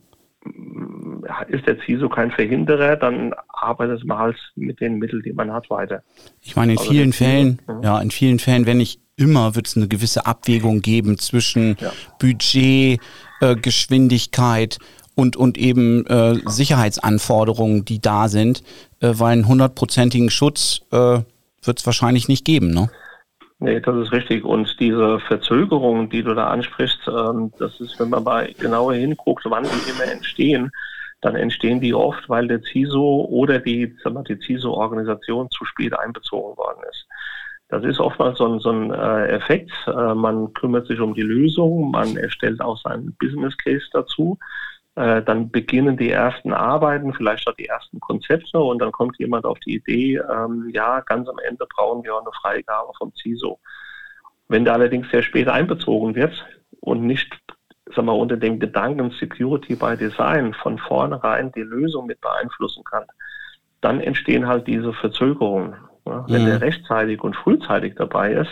ist 1.48 1.66
der 1.66 1.76
CISO 1.84 2.08
kein 2.08 2.30
Verhinderer, 2.30 2.96
dann 2.96 3.34
arbeitet 3.48 4.04
man 4.04 4.18
halt 4.18 4.36
mit 4.56 4.80
den 4.80 4.98
Mitteln, 4.98 5.22
die 5.22 5.32
man 5.32 5.52
hat, 5.52 5.68
weiter. 5.70 6.02
Ich 6.40 6.56
meine, 6.56 6.72
in 6.72 6.78
also 6.78 6.90
vielen 6.90 7.12
Fällen, 7.12 7.60
ja. 7.68 7.80
ja. 7.82 8.00
in 8.00 8.10
vielen 8.10 8.38
Fällen, 8.38 8.66
wenn 8.66 8.78
nicht 8.78 9.00
immer, 9.16 9.54
wird 9.54 9.66
es 9.66 9.76
eine 9.76 9.88
gewisse 9.88 10.26
Abwägung 10.26 10.80
geben 10.80 11.18
zwischen 11.18 11.76
ja. 11.78 11.92
Budget, 12.18 13.00
äh, 13.40 13.56
Geschwindigkeit 13.56 14.78
und, 15.14 15.36
und 15.36 15.58
eben 15.58 16.06
äh, 16.06 16.36
Sicherheitsanforderungen, 16.46 17.84
die 17.84 18.00
da 18.00 18.28
sind, 18.28 18.62
äh, 19.00 19.12
weil 19.12 19.32
einen 19.34 19.48
hundertprozentigen 19.48 20.30
Schutz 20.30 20.80
äh, 20.90 21.20
wird 21.62 21.78
es 21.78 21.86
wahrscheinlich 21.86 22.28
nicht 22.28 22.44
geben, 22.44 22.70
ne? 22.70 22.90
Nee, 23.62 23.78
das 23.78 23.94
ist 23.94 24.12
richtig. 24.12 24.42
Und 24.44 24.80
diese 24.80 25.20
Verzögerungen, 25.20 26.08
die 26.08 26.22
du 26.22 26.34
da 26.34 26.48
ansprichst, 26.48 27.06
ähm, 27.08 27.52
das 27.58 27.78
ist, 27.78 28.00
wenn 28.00 28.08
man 28.08 28.24
mal 28.24 28.52
genauer 28.54 28.94
hinguckt, 28.94 29.44
wann 29.44 29.64
die 29.64 29.90
immer 29.90 30.10
entstehen, 30.10 30.70
dann 31.20 31.36
entstehen 31.36 31.78
die 31.78 31.92
oft, 31.92 32.26
weil 32.30 32.48
der 32.48 32.62
CISO 32.62 33.26
oder 33.28 33.58
die, 33.58 33.94
sag 34.02 34.14
mal, 34.14 34.24
die 34.24 34.40
CISO-Organisation 34.40 35.50
zu 35.50 35.66
spät 35.66 35.98
einbezogen 35.98 36.56
worden 36.56 36.82
ist. 36.90 37.06
Das 37.68 37.84
ist 37.84 38.00
oftmals 38.00 38.38
so 38.38 38.46
ein, 38.46 38.60
so 38.60 38.70
ein 38.70 38.90
äh, 38.92 39.26
Effekt. 39.26 39.70
Äh, 39.86 40.14
man 40.14 40.54
kümmert 40.54 40.86
sich 40.86 40.98
um 40.98 41.12
die 41.12 41.22
Lösung, 41.22 41.90
man 41.90 42.16
erstellt 42.16 42.62
auch 42.62 42.78
seinen 42.78 43.14
Business 43.20 43.56
Case 43.58 43.84
dazu. 43.92 44.38
Äh, 45.00 45.22
dann 45.22 45.50
beginnen 45.50 45.96
die 45.96 46.10
ersten 46.10 46.52
Arbeiten, 46.52 47.14
vielleicht 47.14 47.48
auch 47.48 47.54
die 47.54 47.64
ersten 47.64 48.00
Konzepte 48.00 48.58
und 48.58 48.80
dann 48.80 48.92
kommt 48.92 49.18
jemand 49.18 49.46
auf 49.46 49.58
die 49.60 49.76
Idee, 49.76 50.16
ähm, 50.16 50.68
ja, 50.74 51.00
ganz 51.00 51.26
am 51.26 51.38
Ende 51.38 51.66
brauchen 51.74 52.04
wir 52.04 52.14
auch 52.14 52.20
eine 52.20 52.32
Freigabe 52.42 52.92
vom 52.98 53.10
CISO. 53.14 53.58
Wenn 54.48 54.66
der 54.66 54.74
allerdings 54.74 55.10
sehr 55.10 55.22
spät 55.22 55.48
einbezogen 55.48 56.14
wird 56.14 56.44
und 56.80 57.06
nicht 57.06 57.34
sag 57.96 58.04
mal, 58.04 58.12
unter 58.12 58.36
dem 58.36 58.60
Gedanken 58.60 59.10
Security 59.12 59.74
by 59.74 59.96
Design 59.96 60.52
von 60.52 60.76
vornherein 60.76 61.50
die 61.52 61.62
Lösung 61.62 62.04
mit 62.04 62.20
beeinflussen 62.20 62.84
kann, 62.84 63.04
dann 63.80 64.02
entstehen 64.02 64.46
halt 64.46 64.66
diese 64.66 64.92
Verzögerungen. 64.92 65.76
Ja, 66.04 66.26
wenn 66.28 66.42
mhm. 66.42 66.46
der 66.46 66.60
rechtzeitig 66.60 67.22
und 67.22 67.36
frühzeitig 67.36 67.94
dabei 67.96 68.32
ist, 68.34 68.50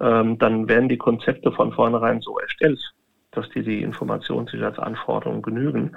ähm, 0.00 0.38
dann 0.38 0.66
werden 0.68 0.88
die 0.88 0.98
Konzepte 0.98 1.52
von 1.52 1.72
vornherein 1.72 2.20
so 2.20 2.36
erstellt, 2.40 2.80
dass 3.36 3.48
die 3.50 3.62
die 3.62 3.82
Informationssicherheitsanforderungen 3.82 5.42
genügen. 5.42 5.96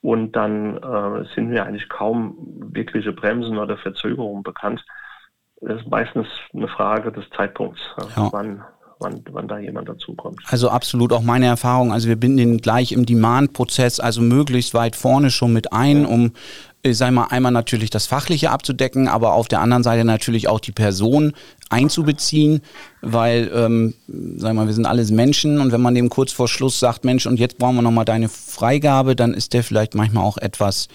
Und 0.00 0.32
dann 0.32 0.76
äh, 0.76 1.24
sind 1.34 1.48
mir 1.48 1.64
eigentlich 1.64 1.88
kaum 1.88 2.36
wirkliche 2.72 3.12
Bremsen 3.12 3.56
oder 3.56 3.78
Verzögerungen 3.78 4.42
bekannt. 4.42 4.84
Das 5.62 5.80
ist 5.80 5.88
meistens 5.88 6.26
eine 6.52 6.68
Frage 6.68 7.10
des 7.10 7.24
Zeitpunkts, 7.30 7.80
ja. 8.14 8.28
wann, 8.30 8.62
wann, 8.98 9.22
wann 9.30 9.48
da 9.48 9.58
jemand 9.58 9.88
dazukommt. 9.88 10.40
Also 10.48 10.68
absolut 10.68 11.12
auch 11.12 11.22
meine 11.22 11.46
Erfahrung. 11.46 11.90
Also 11.90 12.08
wir 12.08 12.16
binden 12.16 12.38
ihn 12.38 12.58
gleich 12.58 12.92
im 12.92 13.06
Demand-Prozess, 13.06 13.98
also 13.98 14.20
möglichst 14.20 14.74
weit 14.74 14.94
vorne 14.94 15.30
schon 15.30 15.54
mit 15.54 15.72
ein, 15.72 16.04
um 16.04 16.32
ich 16.86 16.98
sag 16.98 17.12
mal, 17.12 17.24
einmal 17.24 17.50
natürlich 17.50 17.88
das 17.88 18.06
Fachliche 18.06 18.50
abzudecken, 18.50 19.08
aber 19.08 19.32
auf 19.32 19.48
der 19.48 19.60
anderen 19.60 19.82
Seite 19.82 20.04
natürlich 20.04 20.48
auch 20.48 20.60
die 20.60 20.72
Person 20.72 21.32
einzubeziehen, 21.70 22.60
weil, 23.00 23.50
ähm, 23.54 23.94
sag 24.36 24.52
mal, 24.54 24.66
wir 24.66 24.74
sind 24.74 24.84
alles 24.84 25.10
Menschen 25.10 25.60
und 25.60 25.72
wenn 25.72 25.80
man 25.80 25.94
dem 25.94 26.10
kurz 26.10 26.32
vor 26.32 26.46
Schluss 26.46 26.78
sagt, 26.78 27.04
Mensch, 27.04 27.24
und 27.26 27.40
jetzt 27.40 27.56
brauchen 27.56 27.76
wir 27.76 27.82
nochmal 27.82 28.04
deine 28.04 28.28
Freigabe, 28.28 29.16
dann 29.16 29.32
ist 29.32 29.54
der 29.54 29.64
vielleicht 29.64 29.94
manchmal 29.94 30.24
auch 30.24 30.36
etwas 30.36 30.88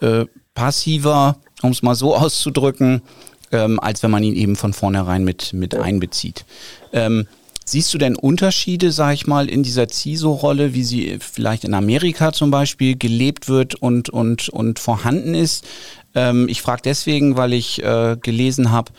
äh, 0.00 0.26
passiver, 0.54 1.38
um 1.62 1.72
es 1.72 1.82
mal 1.82 1.96
so 1.96 2.14
auszudrücken, 2.16 3.02
ähm, 3.50 3.80
als 3.80 4.04
wenn 4.04 4.12
man 4.12 4.22
ihn 4.22 4.36
eben 4.36 4.54
von 4.54 4.72
vornherein 4.72 5.24
mit, 5.24 5.52
mit 5.52 5.74
einbezieht. 5.74 6.44
Ähm, 6.92 7.26
Siehst 7.70 7.92
du 7.92 7.98
denn 7.98 8.16
Unterschiede, 8.16 8.92
sag 8.92 9.12
ich 9.12 9.26
mal, 9.26 9.46
in 9.46 9.62
dieser 9.62 9.88
CISO-Rolle, 9.90 10.72
wie 10.72 10.84
sie 10.84 11.18
vielleicht 11.20 11.64
in 11.64 11.74
Amerika 11.74 12.32
zum 12.32 12.50
Beispiel 12.50 12.96
gelebt 12.96 13.46
wird 13.46 13.74
und, 13.74 14.08
und, 14.08 14.48
und 14.48 14.78
vorhanden 14.78 15.34
ist? 15.34 15.66
Ähm, 16.14 16.48
ich 16.48 16.62
frage 16.62 16.80
deswegen, 16.82 17.36
weil 17.36 17.52
ich 17.52 17.82
äh, 17.82 18.16
gelesen 18.22 18.70
habe, 18.70 18.92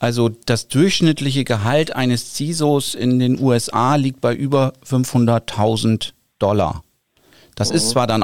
also 0.00 0.28
das 0.28 0.68
durchschnittliche 0.68 1.44
Gehalt 1.44 1.96
eines 1.96 2.34
CISOs 2.34 2.94
in 2.94 3.20
den 3.20 3.40
USA 3.40 3.94
liegt 3.94 4.20
bei 4.20 4.34
über 4.34 4.74
500.000 4.86 6.10
Dollar. 6.38 6.84
Das 7.54 7.70
oh. 7.70 7.74
ist 7.74 7.88
zwar 7.88 8.06
dann 8.06 8.22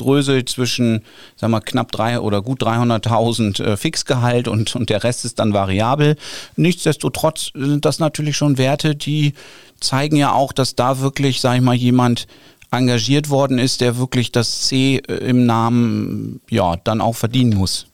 aufgedröselt 0.00 0.48
zwischen, 0.48 1.02
sagen 1.36 1.52
wir, 1.52 1.60
knapp 1.60 1.92
drei 1.92 2.20
oder 2.20 2.42
gut 2.42 2.62
300.000 2.62 3.62
äh, 3.62 3.76
Fixgehalt 3.76 4.48
und, 4.48 4.74
und 4.74 4.90
der 4.90 5.04
Rest 5.04 5.24
ist 5.24 5.38
dann 5.38 5.52
variabel. 5.52 6.16
Nichtsdestotrotz 6.56 7.50
sind 7.54 7.84
das 7.84 7.98
natürlich 7.98 8.36
schon 8.36 8.58
Werte, 8.58 8.94
die 8.94 9.34
zeigen 9.80 10.16
ja 10.16 10.32
auch, 10.32 10.52
dass 10.52 10.74
da 10.74 11.00
wirklich, 11.00 11.40
sag 11.40 11.56
ich 11.56 11.62
mal, 11.62 11.74
jemand 11.74 12.26
engagiert 12.70 13.30
worden 13.30 13.58
ist, 13.58 13.80
der 13.80 13.98
wirklich 13.98 14.32
das 14.32 14.62
C 14.62 14.96
äh, 14.96 15.14
im 15.28 15.46
Namen 15.46 16.40
ja 16.48 16.76
dann 16.84 17.00
auch 17.00 17.16
verdienen 17.16 17.56
muss. 17.56 17.86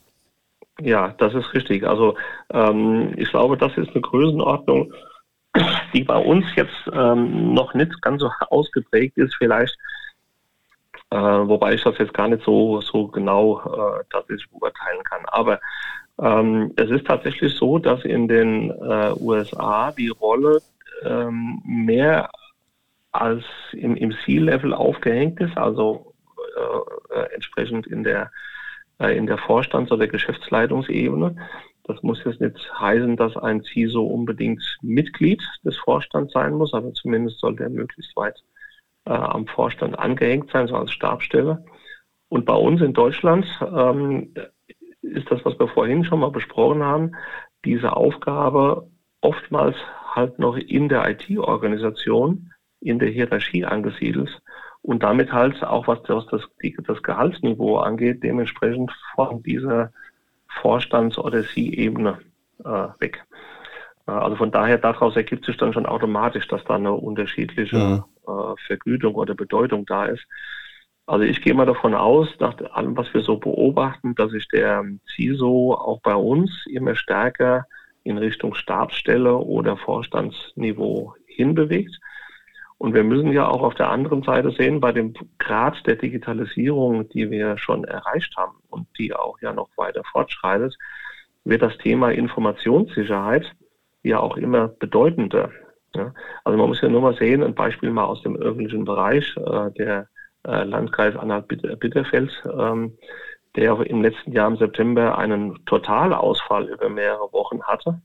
Ja, 0.82 1.14
das 1.18 1.32
ist 1.34 1.54
richtig. 1.54 1.86
Also 1.86 2.16
ähm, 2.52 3.14
ich 3.16 3.30
glaube, 3.30 3.56
das 3.56 3.72
ist 3.78 3.90
eine 3.92 4.02
Größenordnung, 4.02 4.92
die 5.94 6.04
bei 6.04 6.18
uns 6.18 6.44
jetzt 6.56 6.74
ähm, 6.92 7.54
noch 7.54 7.72
nicht 7.72 8.02
ganz 8.02 8.20
so 8.20 8.30
ausgeprägt 8.50 9.16
ist, 9.16 9.34
vielleicht, 9.36 9.74
äh, 11.10 11.16
wobei 11.16 11.74
ich 11.74 11.82
das 11.82 11.98
jetzt 11.98 12.14
gar 12.14 12.28
nicht 12.28 12.44
so, 12.44 12.80
so 12.80 13.08
genau 13.08 13.60
äh, 13.60 14.04
tatsächlich 14.10 14.50
beurteilen 14.50 15.02
kann. 15.04 15.22
Aber 15.26 15.60
ähm, 16.20 16.72
es 16.76 16.90
ist 16.90 17.06
tatsächlich 17.06 17.54
so, 17.54 17.78
dass 17.78 18.04
in 18.04 18.28
den 18.28 18.70
äh, 18.70 19.12
USA 19.20 19.92
die 19.92 20.08
Rolle 20.08 20.60
ähm, 21.04 21.62
mehr 21.64 22.30
als 23.12 23.44
im, 23.72 23.96
im 23.96 24.12
C-Level 24.24 24.74
aufgehängt 24.74 25.40
ist, 25.40 25.56
also 25.56 26.14
äh, 26.56 27.18
äh, 27.18 27.34
entsprechend 27.34 27.86
in 27.86 28.02
der, 28.02 28.30
äh, 28.98 29.16
in 29.16 29.26
der 29.26 29.38
Vorstands- 29.38 29.92
oder 29.92 30.06
Geschäftsleitungsebene. 30.06 31.36
Das 31.84 32.02
muss 32.02 32.24
jetzt 32.24 32.40
nicht 32.40 32.80
heißen, 32.80 33.16
dass 33.16 33.36
ein 33.36 33.62
CISO 33.62 34.02
unbedingt 34.02 34.62
Mitglied 34.82 35.42
des 35.64 35.76
Vorstands 35.76 36.32
sein 36.32 36.54
muss, 36.54 36.74
aber 36.74 36.92
zumindest 36.94 37.38
sollte 37.38 37.62
er 37.62 37.70
möglichst 37.70 38.16
weit 38.16 38.42
äh, 39.06 39.10
am 39.10 39.46
Vorstand 39.46 39.98
angehängt 39.98 40.50
sein, 40.50 40.66
so 40.66 40.76
als 40.76 40.92
Stabstelle. 40.92 41.64
Und 42.28 42.44
bei 42.44 42.54
uns 42.54 42.80
in 42.80 42.92
Deutschland 42.92 43.46
ähm, 43.60 44.34
ist 45.02 45.30
das, 45.30 45.44
was 45.44 45.58
wir 45.58 45.68
vorhin 45.68 46.04
schon 46.04 46.20
mal 46.20 46.30
besprochen 46.30 46.82
haben, 46.82 47.12
diese 47.64 47.96
Aufgabe 47.96 48.88
oftmals 49.20 49.76
halt 50.14 50.38
noch 50.38 50.56
in 50.56 50.88
der 50.88 51.08
IT-Organisation, 51.08 52.52
in 52.80 52.98
der 52.98 53.08
Hierarchie 53.08 53.64
angesiedelt 53.64 54.40
und 54.82 55.02
damit 55.02 55.32
halt 55.32 55.62
auch, 55.62 55.86
was 55.88 56.02
das, 56.04 56.26
das, 56.26 56.42
das 56.86 57.02
Gehaltsniveau 57.02 57.78
angeht, 57.78 58.22
dementsprechend 58.22 58.92
von 59.14 59.42
dieser 59.42 59.92
Vorstands- 60.60 61.18
oder 61.18 61.42
C-Ebene 61.42 62.18
äh, 62.64 62.88
weg. 62.98 63.24
Äh, 64.06 64.12
also 64.12 64.36
von 64.36 64.50
daher, 64.50 64.78
daraus 64.78 65.16
ergibt 65.16 65.44
sich 65.44 65.56
dann 65.56 65.72
schon 65.72 65.86
automatisch, 65.86 66.46
dass 66.48 66.64
da 66.64 66.76
eine 66.76 66.92
unterschiedliche 66.92 67.76
ja. 67.76 68.04
Äh, 68.26 68.54
Vergütung 68.66 69.14
oder 69.14 69.34
Bedeutung 69.34 69.86
da 69.86 70.06
ist. 70.06 70.24
Also 71.06 71.24
ich 71.24 71.40
gehe 71.40 71.54
mal 71.54 71.66
davon 71.66 71.94
aus, 71.94 72.28
nach 72.40 72.56
allem, 72.72 72.96
was 72.96 73.12
wir 73.14 73.20
so 73.20 73.36
beobachten, 73.36 74.16
dass 74.16 74.32
sich 74.32 74.48
der 74.48 74.84
CISO 75.14 75.74
auch 75.74 76.00
bei 76.00 76.16
uns 76.16 76.50
immer 76.66 76.96
stärker 76.96 77.66
in 78.02 78.18
Richtung 78.18 78.54
Stabsstelle 78.54 79.36
oder 79.36 79.76
Vorstandsniveau 79.76 81.14
hinbewegt. 81.26 81.98
Und 82.78 82.92
wir 82.94 83.04
müssen 83.04 83.32
ja 83.32 83.48
auch 83.48 83.62
auf 83.62 83.74
der 83.74 83.90
anderen 83.90 84.22
Seite 84.22 84.50
sehen, 84.50 84.80
bei 84.80 84.92
dem 84.92 85.14
Grad 85.38 85.86
der 85.86 85.96
Digitalisierung, 85.96 87.08
die 87.08 87.30
wir 87.30 87.56
schon 87.56 87.84
erreicht 87.84 88.36
haben 88.36 88.56
und 88.68 88.86
die 88.98 89.14
auch 89.14 89.40
ja 89.40 89.52
noch 89.52 89.70
weiter 89.76 90.02
fortschreitet, 90.10 90.76
wird 91.44 91.62
das 91.62 91.78
Thema 91.78 92.10
Informationssicherheit 92.10 93.50
ja 94.02 94.20
auch 94.20 94.36
immer 94.36 94.68
bedeutender. 94.68 95.50
Ja, 95.96 96.12
also 96.44 96.58
man 96.58 96.68
muss 96.68 96.82
ja 96.82 96.88
nur 96.88 97.00
mal 97.00 97.16
sehen, 97.16 97.42
ein 97.42 97.54
Beispiel 97.54 97.90
mal 97.90 98.04
aus 98.04 98.22
dem 98.22 98.36
öffentlichen 98.36 98.84
Bereich, 98.84 99.34
äh, 99.36 99.70
der 99.72 100.08
äh, 100.46 100.64
Landkreis 100.64 101.16
Anhalt-Bitterfeld, 101.16 102.44
ähm, 102.58 102.98
der 103.56 103.80
im 103.80 104.02
letzten 104.02 104.32
Jahr 104.32 104.48
im 104.48 104.58
September 104.58 105.16
einen 105.16 105.64
Totalausfall 105.64 106.68
über 106.68 106.90
mehrere 106.90 107.32
Wochen 107.32 107.62
hatte 107.62 108.02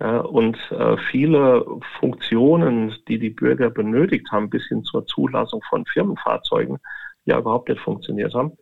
ja, 0.00 0.20
und 0.20 0.56
äh, 0.70 0.96
viele 1.10 1.66
Funktionen, 1.98 2.94
die 3.08 3.18
die 3.18 3.30
Bürger 3.30 3.70
benötigt 3.70 4.30
haben, 4.30 4.48
bis 4.48 4.66
hin 4.68 4.84
zur 4.84 5.04
Zulassung 5.06 5.60
von 5.68 5.84
Firmenfahrzeugen, 5.86 6.78
ja 7.24 7.38
überhaupt 7.38 7.68
nicht 7.68 7.80
funktioniert 7.80 8.32
haben. 8.34 8.52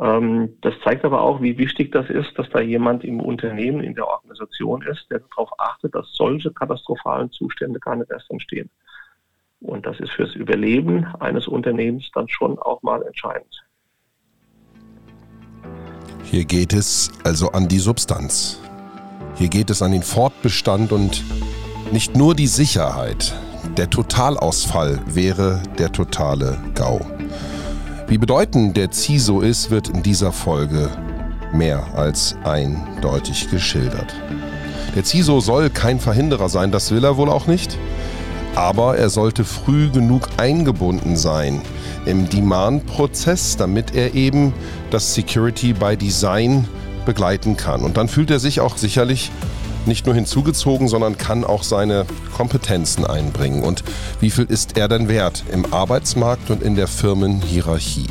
Ähm, 0.00 0.56
das 0.60 0.74
zeigt 0.84 1.04
aber 1.04 1.22
auch, 1.22 1.40
wie 1.40 1.56
wichtig 1.58 1.92
das 1.92 2.08
ist, 2.10 2.36
dass 2.36 2.48
da 2.50 2.60
jemand 2.60 3.04
im 3.04 3.20
Unternehmen, 3.20 3.80
in 3.80 3.94
der 3.94 4.06
Organisation 4.06 4.82
ist, 4.82 5.06
der 5.10 5.20
darauf 5.20 5.50
achtet, 5.58 5.94
dass 5.94 6.06
solche 6.12 6.52
katastrophalen 6.52 7.30
Zustände 7.32 7.80
gar 7.80 7.96
nicht 7.96 8.10
erst 8.10 8.30
entstehen. 8.30 8.70
Und 9.60 9.86
das 9.86 9.98
ist 10.00 10.10
fürs 10.10 10.34
Überleben 10.34 11.06
eines 11.18 11.48
Unternehmens 11.48 12.10
dann 12.14 12.28
schon 12.28 12.58
auch 12.58 12.82
mal 12.82 13.02
entscheidend. 13.02 13.64
Hier 16.24 16.44
geht 16.44 16.72
es 16.72 17.10
also 17.24 17.52
an 17.52 17.68
die 17.68 17.78
Substanz. 17.78 18.60
Hier 19.36 19.48
geht 19.48 19.70
es 19.70 19.80
an 19.80 19.92
den 19.92 20.02
Fortbestand 20.02 20.92
und 20.92 21.24
nicht 21.92 22.16
nur 22.16 22.34
die 22.34 22.48
Sicherheit. 22.48 23.34
Der 23.76 23.88
Totalausfall 23.88 25.00
wäre 25.06 25.62
der 25.78 25.92
totale 25.92 26.58
GAU. 26.74 27.00
Wie 28.08 28.18
bedeutend 28.18 28.76
der 28.76 28.92
CISO 28.92 29.40
ist, 29.40 29.70
wird 29.72 29.88
in 29.88 30.00
dieser 30.04 30.30
Folge 30.30 30.90
mehr 31.52 31.84
als 31.96 32.36
eindeutig 32.44 33.50
geschildert. 33.50 34.14
Der 34.94 35.04
CISO 35.04 35.40
soll 35.40 35.70
kein 35.70 35.98
Verhinderer 35.98 36.48
sein, 36.48 36.70
das 36.70 36.92
will 36.92 37.02
er 37.02 37.16
wohl 37.16 37.28
auch 37.28 37.48
nicht. 37.48 37.76
Aber 38.54 38.96
er 38.96 39.10
sollte 39.10 39.42
früh 39.42 39.90
genug 39.90 40.28
eingebunden 40.36 41.16
sein 41.16 41.60
im 42.06 42.28
Demand-Prozess, 42.28 43.56
damit 43.56 43.96
er 43.96 44.14
eben 44.14 44.54
das 44.92 45.14
Security 45.14 45.72
by 45.72 45.96
Design 45.96 46.68
begleiten 47.06 47.56
kann. 47.56 47.82
Und 47.82 47.96
dann 47.96 48.08
fühlt 48.08 48.30
er 48.30 48.38
sich 48.38 48.60
auch 48.60 48.76
sicherlich 48.76 49.32
nicht 49.86 50.06
nur 50.06 50.14
hinzugezogen, 50.14 50.88
sondern 50.88 51.18
kann 51.18 51.44
auch 51.44 51.62
seine 51.62 52.06
Kompetenzen 52.36 53.06
einbringen. 53.06 53.62
Und 53.62 53.84
wie 54.20 54.30
viel 54.30 54.44
ist 54.44 54.76
er 54.76 54.88
denn 54.88 55.08
wert 55.08 55.44
im 55.52 55.72
Arbeitsmarkt 55.72 56.50
und 56.50 56.62
in 56.62 56.76
der 56.76 56.88
Firmenhierarchie? 56.88 58.06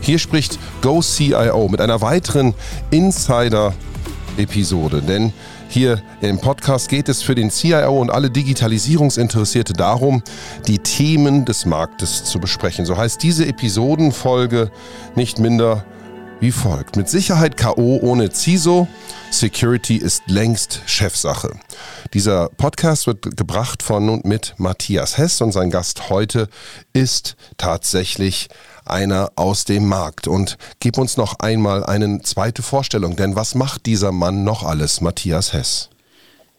Hier 0.00 0.18
spricht 0.18 0.58
GoCIO 0.82 1.68
mit 1.68 1.80
einer 1.80 2.00
weiteren 2.00 2.54
Insider-Episode, 2.90 5.02
denn 5.02 5.32
hier 5.68 6.00
im 6.20 6.38
Podcast 6.38 6.88
geht 6.88 7.08
es 7.08 7.22
für 7.22 7.34
den 7.34 7.50
CIO 7.50 8.00
und 8.00 8.10
alle 8.10 8.30
Digitalisierungsinteressierte 8.30 9.72
darum, 9.72 10.22
die 10.66 10.78
Themen 10.78 11.44
des 11.44 11.66
Marktes 11.66 12.24
zu 12.24 12.38
besprechen. 12.38 12.86
So 12.86 12.96
heißt 12.96 13.22
diese 13.22 13.46
Episodenfolge 13.46 14.70
nicht 15.16 15.38
minder 15.38 15.84
wie 16.40 16.52
folgt. 16.52 16.96
Mit 16.96 17.08
Sicherheit 17.08 17.56
KO 17.56 17.98
ohne 18.02 18.30
CISO. 18.30 18.86
Security 19.30 19.96
ist 19.96 20.22
längst 20.26 20.82
Chefsache. 20.86 21.58
Dieser 22.12 22.48
Podcast 22.50 23.06
wird 23.06 23.36
gebracht 23.36 23.82
von 23.82 24.08
und 24.08 24.24
mit 24.24 24.54
Matthias 24.58 25.18
Hess 25.18 25.40
und 25.40 25.52
sein 25.52 25.70
Gast 25.70 26.10
heute 26.10 26.48
ist 26.92 27.36
tatsächlich 27.56 28.48
einer 28.84 29.32
aus 29.36 29.64
dem 29.64 29.88
Markt. 29.88 30.28
Und 30.28 30.58
gib 30.78 30.98
uns 30.98 31.16
noch 31.16 31.38
einmal 31.40 31.84
eine 31.84 32.20
zweite 32.22 32.62
Vorstellung, 32.62 33.16
denn 33.16 33.34
was 33.34 33.54
macht 33.54 33.86
dieser 33.86 34.12
Mann 34.12 34.44
noch 34.44 34.62
alles, 34.62 35.00
Matthias 35.00 35.52
Hess? 35.52 35.90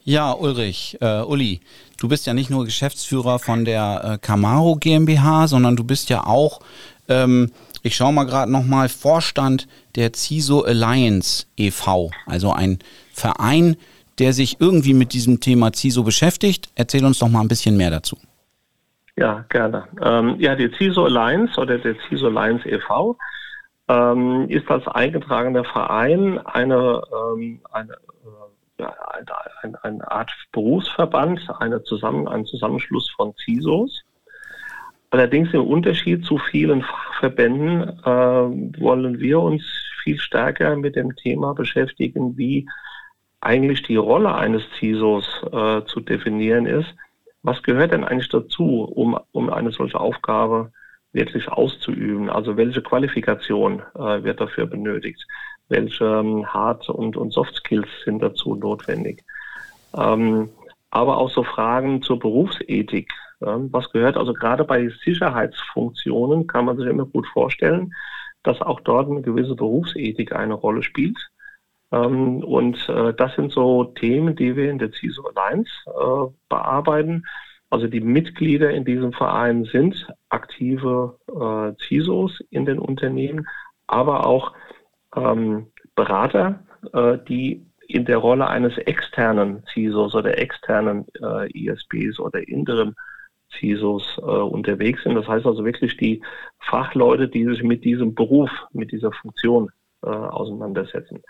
Ja, 0.04 0.32
Ulrich, 0.32 0.96
äh, 1.00 1.20
Uli, 1.20 1.60
du 1.98 2.08
bist 2.08 2.26
ja 2.26 2.34
nicht 2.34 2.50
nur 2.50 2.64
Geschäftsführer 2.64 3.38
von 3.38 3.64
der 3.64 4.02
äh, 4.04 4.18
Camaro 4.18 4.76
GmbH, 4.76 5.48
sondern 5.48 5.76
du 5.76 5.84
bist 5.84 6.08
ja 6.08 6.24
auch 6.24 6.60
ähm, 7.08 7.50
ich 7.88 7.96
schaue 7.96 8.12
mal 8.12 8.24
gerade 8.24 8.52
nochmal, 8.52 8.90
Vorstand 8.90 9.66
der 9.96 10.12
CISO 10.14 10.60
Alliance 10.60 11.46
e.V., 11.56 12.10
also 12.26 12.52
ein 12.52 12.78
Verein, 13.12 13.76
der 14.18 14.34
sich 14.34 14.60
irgendwie 14.60 14.92
mit 14.92 15.14
diesem 15.14 15.40
Thema 15.40 15.72
CISO 15.72 16.02
beschäftigt. 16.02 16.68
Erzähl 16.74 17.04
uns 17.04 17.18
doch 17.18 17.28
mal 17.28 17.40
ein 17.40 17.48
bisschen 17.48 17.78
mehr 17.78 17.90
dazu. 17.90 18.18
Ja, 19.16 19.46
gerne. 19.48 19.88
Ähm, 20.02 20.36
ja, 20.38 20.54
die 20.54 20.70
CISO 20.70 21.06
Alliance 21.06 21.58
oder 21.58 21.78
der 21.78 21.96
CISO 22.08 22.26
Alliance 22.26 22.68
e.V. 22.68 23.16
Ähm, 23.88 24.46
ist 24.50 24.70
als 24.70 24.86
eingetragener 24.86 25.64
Verein 25.64 26.38
eine, 26.44 27.00
ähm, 27.10 27.60
eine, 27.72 27.92
äh, 27.94 28.82
ja, 28.82 28.94
eine, 29.62 29.82
eine, 29.82 30.10
Art 30.10 30.30
Berufsverband, 30.52 31.40
eine 31.58 31.82
Zusammen, 31.84 32.28
ein 32.28 32.44
Zusammenschluss 32.44 33.10
von 33.16 33.32
CISOs 33.44 34.04
Allerdings 35.10 35.54
im 35.54 35.66
Unterschied 35.66 36.24
zu 36.24 36.38
vielen 36.38 36.82
Fachverbänden 36.82 37.80
äh, 38.04 38.80
wollen 38.80 39.18
wir 39.18 39.40
uns 39.40 39.62
viel 40.02 40.18
stärker 40.18 40.76
mit 40.76 40.96
dem 40.96 41.16
Thema 41.16 41.54
beschäftigen, 41.54 42.36
wie 42.36 42.68
eigentlich 43.40 43.82
die 43.82 43.96
Rolle 43.96 44.34
eines 44.34 44.62
CISOs 44.78 45.26
äh, 45.52 45.82
zu 45.86 46.00
definieren 46.00 46.66
ist. 46.66 46.94
Was 47.42 47.62
gehört 47.62 47.92
denn 47.92 48.04
eigentlich 48.04 48.28
dazu, 48.28 48.84
um, 48.84 49.18
um 49.32 49.48
eine 49.50 49.70
solche 49.70 49.98
Aufgabe 49.98 50.72
wirklich 51.12 51.48
auszuüben? 51.48 52.28
Also 52.28 52.56
welche 52.56 52.82
Qualifikation 52.82 53.82
äh, 53.94 54.22
wird 54.24 54.40
dafür 54.40 54.66
benötigt? 54.66 55.24
Welche 55.68 56.04
ähm, 56.04 56.46
Hard- 56.46 56.88
und, 56.90 57.16
und 57.16 57.32
Soft 57.32 57.54
Skills 57.54 57.88
sind 58.04 58.22
dazu 58.22 58.54
notwendig? 58.56 59.24
Ähm, 59.96 60.50
aber 60.90 61.18
auch 61.18 61.30
so 61.30 61.44
Fragen 61.44 62.02
zur 62.02 62.18
Berufsethik 62.18 63.12
was 63.40 63.90
gehört 63.90 64.16
also 64.16 64.32
gerade 64.32 64.64
bei 64.64 64.88
Sicherheitsfunktionen, 65.04 66.46
kann 66.46 66.64
man 66.64 66.76
sich 66.76 66.86
immer 66.86 67.06
gut 67.06 67.26
vorstellen, 67.28 67.92
dass 68.42 68.60
auch 68.60 68.80
dort 68.80 69.10
eine 69.10 69.22
gewisse 69.22 69.54
Berufsethik 69.54 70.34
eine 70.34 70.54
Rolle 70.54 70.82
spielt. 70.82 71.30
Ähm, 71.92 72.42
und 72.44 72.88
äh, 72.88 73.14
das 73.14 73.34
sind 73.34 73.52
so 73.52 73.84
Themen, 73.84 74.36
die 74.36 74.56
wir 74.56 74.70
in 74.70 74.78
der 74.78 74.92
CISO 74.92 75.28
Alliance 75.28 75.70
äh, 75.86 76.32
bearbeiten. 76.48 77.24
Also 77.70 77.86
die 77.86 78.00
Mitglieder 78.00 78.70
in 78.70 78.84
diesem 78.84 79.12
Verein 79.12 79.64
sind 79.64 80.06
aktive 80.30 81.18
äh, 81.28 81.72
CISOs 81.84 82.40
in 82.50 82.64
den 82.64 82.78
Unternehmen, 82.78 83.46
aber 83.86 84.26
auch 84.26 84.52
ähm, 85.16 85.68
Berater 85.94 86.64
die 87.28 87.66
in 87.88 88.04
der 88.04 88.18
Rolle 88.18 88.46
eines 88.46 88.78
externen 88.78 89.64
CISOs 89.74 90.14
oder 90.14 90.38
externen 90.38 91.06
ISBs 91.52 92.20
oder 92.20 92.46
Interim 92.46 92.94
CISOs 93.52 94.18
äh, 94.18 94.22
unterwegs 94.22 95.02
sind. 95.02 95.14
Das 95.14 95.26
heißt 95.26 95.46
also 95.46 95.64
wirklich 95.64 95.96
die 95.96 96.22
Fachleute, 96.58 97.28
die 97.28 97.44
sich 97.44 97.62
mit 97.62 97.84
diesem 97.84 98.14
Beruf, 98.14 98.50
mit 98.72 98.92
dieser 98.92 99.12
Funktion 99.12 99.70
äh, 100.02 100.08
auseinandersetzen. 100.08 101.22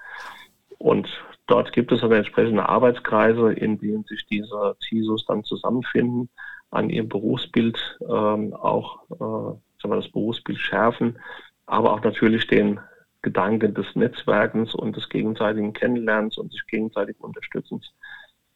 Und 0.78 1.08
dort 1.46 1.72
gibt 1.72 1.90
es 1.92 2.02
aber 2.02 2.16
entsprechende 2.16 2.68
Arbeitskreise, 2.68 3.52
in 3.52 3.78
denen 3.78 4.04
sich 4.04 4.26
diese 4.26 4.76
CISOs 4.80 5.26
dann 5.26 5.44
zusammenfinden, 5.44 6.28
an 6.70 6.90
ihrem 6.90 7.08
Berufsbild 7.08 7.98
ähm, 8.02 8.52
auch 8.54 9.04
äh, 9.10 9.58
sagen 9.80 9.94
wir, 9.94 9.96
das 9.96 10.10
Berufsbild 10.10 10.58
schärfen, 10.58 11.18
aber 11.66 11.92
auch 11.92 12.02
natürlich 12.02 12.46
den 12.46 12.80
Gedanken 13.22 13.74
des 13.74 13.86
Netzwerkens 13.94 14.74
und 14.74 14.96
des 14.96 15.08
gegenseitigen 15.08 15.72
Kennenlernens 15.72 16.38
und 16.38 16.52
sich 16.52 16.66
gegenseitigen 16.66 17.20
Unterstützens 17.20 17.92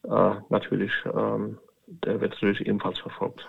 äh, 0.04 0.34
natürlich, 0.50 0.92
ähm, 1.06 1.58
der 2.04 2.20
wird 2.20 2.32
natürlich 2.32 2.60
ebenfalls 2.60 2.98
verfolgt. 2.98 3.40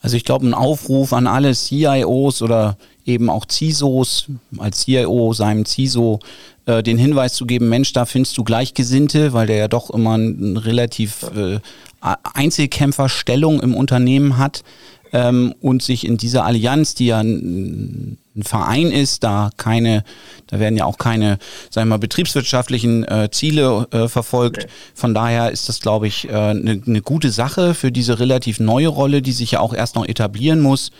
Also 0.00 0.16
ich 0.16 0.24
glaube, 0.24 0.46
ein 0.46 0.54
Aufruf 0.54 1.12
an 1.12 1.26
alle 1.26 1.54
CIOs 1.54 2.42
oder 2.42 2.76
eben 3.04 3.30
auch 3.30 3.46
CISOs, 3.48 4.26
als 4.58 4.84
CIO 4.84 5.32
seinem 5.32 5.64
CISO 5.64 6.18
äh, 6.66 6.82
den 6.82 6.98
Hinweis 6.98 7.34
zu 7.34 7.46
geben, 7.46 7.68
Mensch, 7.68 7.92
da 7.92 8.04
findest 8.04 8.36
du 8.36 8.44
Gleichgesinnte, 8.44 9.32
weil 9.32 9.46
der 9.46 9.56
ja 9.56 9.68
doch 9.68 9.90
immer 9.90 10.14
eine 10.14 10.64
relativ 10.64 11.24
äh, 11.36 11.60
Einzelkämpferstellung 12.00 13.60
im 13.60 13.74
Unternehmen 13.74 14.38
hat 14.38 14.64
ähm, 15.12 15.54
und 15.60 15.82
sich 15.82 16.06
in 16.06 16.16
dieser 16.16 16.44
Allianz, 16.44 16.94
die 16.94 17.06
ja 17.06 17.20
ein, 17.20 18.18
ein, 18.34 18.42
Verein 18.42 18.90
ist, 18.90 19.24
da 19.24 19.50
keine, 19.56 20.04
da 20.46 20.58
werden 20.58 20.76
ja 20.76 20.86
auch 20.86 20.98
keine, 20.98 21.38
sagen 21.70 21.88
wir 21.88 21.96
mal, 21.96 21.98
betriebswirtschaftlichen 21.98 23.04
äh, 23.04 23.28
Ziele 23.30 23.86
äh, 23.90 24.08
verfolgt. 24.08 24.66
Von 24.94 25.14
daher 25.14 25.50
ist 25.50 25.68
das, 25.68 25.80
glaube 25.80 26.06
ich, 26.06 26.30
eine 26.30 26.72
äh, 26.72 26.80
ne 26.84 27.02
gute 27.02 27.30
Sache 27.30 27.74
für 27.74 27.92
diese 27.92 28.18
relativ 28.18 28.58
neue 28.58 28.88
Rolle, 28.88 29.22
die 29.22 29.32
sich 29.32 29.52
ja 29.52 29.60
auch 29.60 29.74
erst 29.74 29.96
noch 29.96 30.06
etablieren 30.06 30.60
muss 30.60 30.90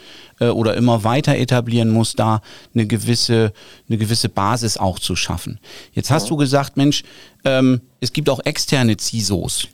äh, 0.41 0.49
oder 0.49 0.75
immer 0.75 1.05
weiter 1.05 1.37
etablieren 1.37 1.91
muss, 1.91 2.15
da 2.15 2.43
eine 2.75 2.87
gewisse, 2.87 3.53
eine 3.89 3.99
gewisse 3.99 4.29
Basis 4.29 4.77
auch 4.77 4.99
zu 4.99 5.17
schaffen. 5.17 5.59
Jetzt 5.95 6.11
hast 6.11 6.25
ja. 6.25 6.29
du 6.31 6.37
gesagt, 6.37 6.77
Mensch, 6.77 7.03
ähm, 7.45 7.81
es 8.01 8.13
gibt 8.13 8.29
auch 8.29 8.41
externe 8.45 8.97
CISOs. 8.99 9.69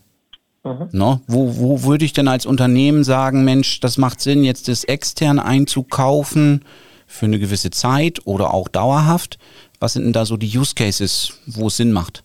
Mhm. 0.68 0.88
No, 0.92 1.20
wo, 1.26 1.56
wo 1.56 1.84
würde 1.84 2.04
ich 2.04 2.12
denn 2.12 2.28
als 2.28 2.46
Unternehmen 2.46 3.04
sagen, 3.04 3.44
Mensch, 3.44 3.80
das 3.80 3.98
macht 3.98 4.20
Sinn, 4.20 4.44
jetzt 4.44 4.68
das 4.68 4.84
extern 4.84 5.38
einzukaufen 5.38 6.64
für 7.06 7.26
eine 7.26 7.38
gewisse 7.38 7.70
Zeit 7.70 8.20
oder 8.26 8.52
auch 8.52 8.68
dauerhaft? 8.68 9.38
Was 9.80 9.94
sind 9.94 10.04
denn 10.04 10.12
da 10.12 10.24
so 10.24 10.36
die 10.36 10.58
Use 10.58 10.74
Cases, 10.74 11.40
wo 11.46 11.68
es 11.68 11.76
Sinn 11.76 11.92
macht? 11.92 12.24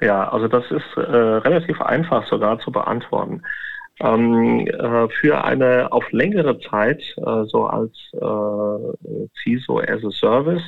Ja, 0.00 0.28
also 0.28 0.48
das 0.48 0.64
ist 0.70 0.96
äh, 0.96 1.00
relativ 1.00 1.80
einfach 1.80 2.26
sogar 2.28 2.58
zu 2.58 2.70
beantworten. 2.70 3.42
Ähm, 4.00 4.66
äh, 4.66 5.08
für 5.08 5.44
eine 5.44 5.92
auf 5.92 6.10
längere 6.10 6.58
Zeit, 6.58 7.00
äh, 7.16 7.44
so 7.46 7.66
als 7.66 7.92
äh, 8.12 9.28
CISO 9.42 9.78
as 9.78 10.04
a 10.04 10.10
Service, 10.10 10.62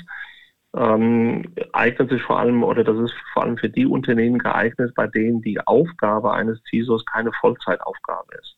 ähm, 0.77 1.55
eignet 1.73 2.11
sich 2.11 2.23
vor 2.23 2.39
allem 2.39 2.63
oder 2.63 2.85
das 2.85 2.99
ist 2.99 3.15
vor 3.33 3.45
allem 3.45 3.57
für 3.57 3.71
die 3.71 3.87
Unternehmen 3.87 4.39
geeignet, 4.39 4.93
bei 4.95 5.07
denen 5.07 5.41
die 5.41 5.59
Aufgabe 5.67 6.33
eines 6.33 6.61
CISOs 6.69 7.05
keine 7.07 7.33
Vollzeitaufgabe 7.33 8.35
ist. 8.41 8.57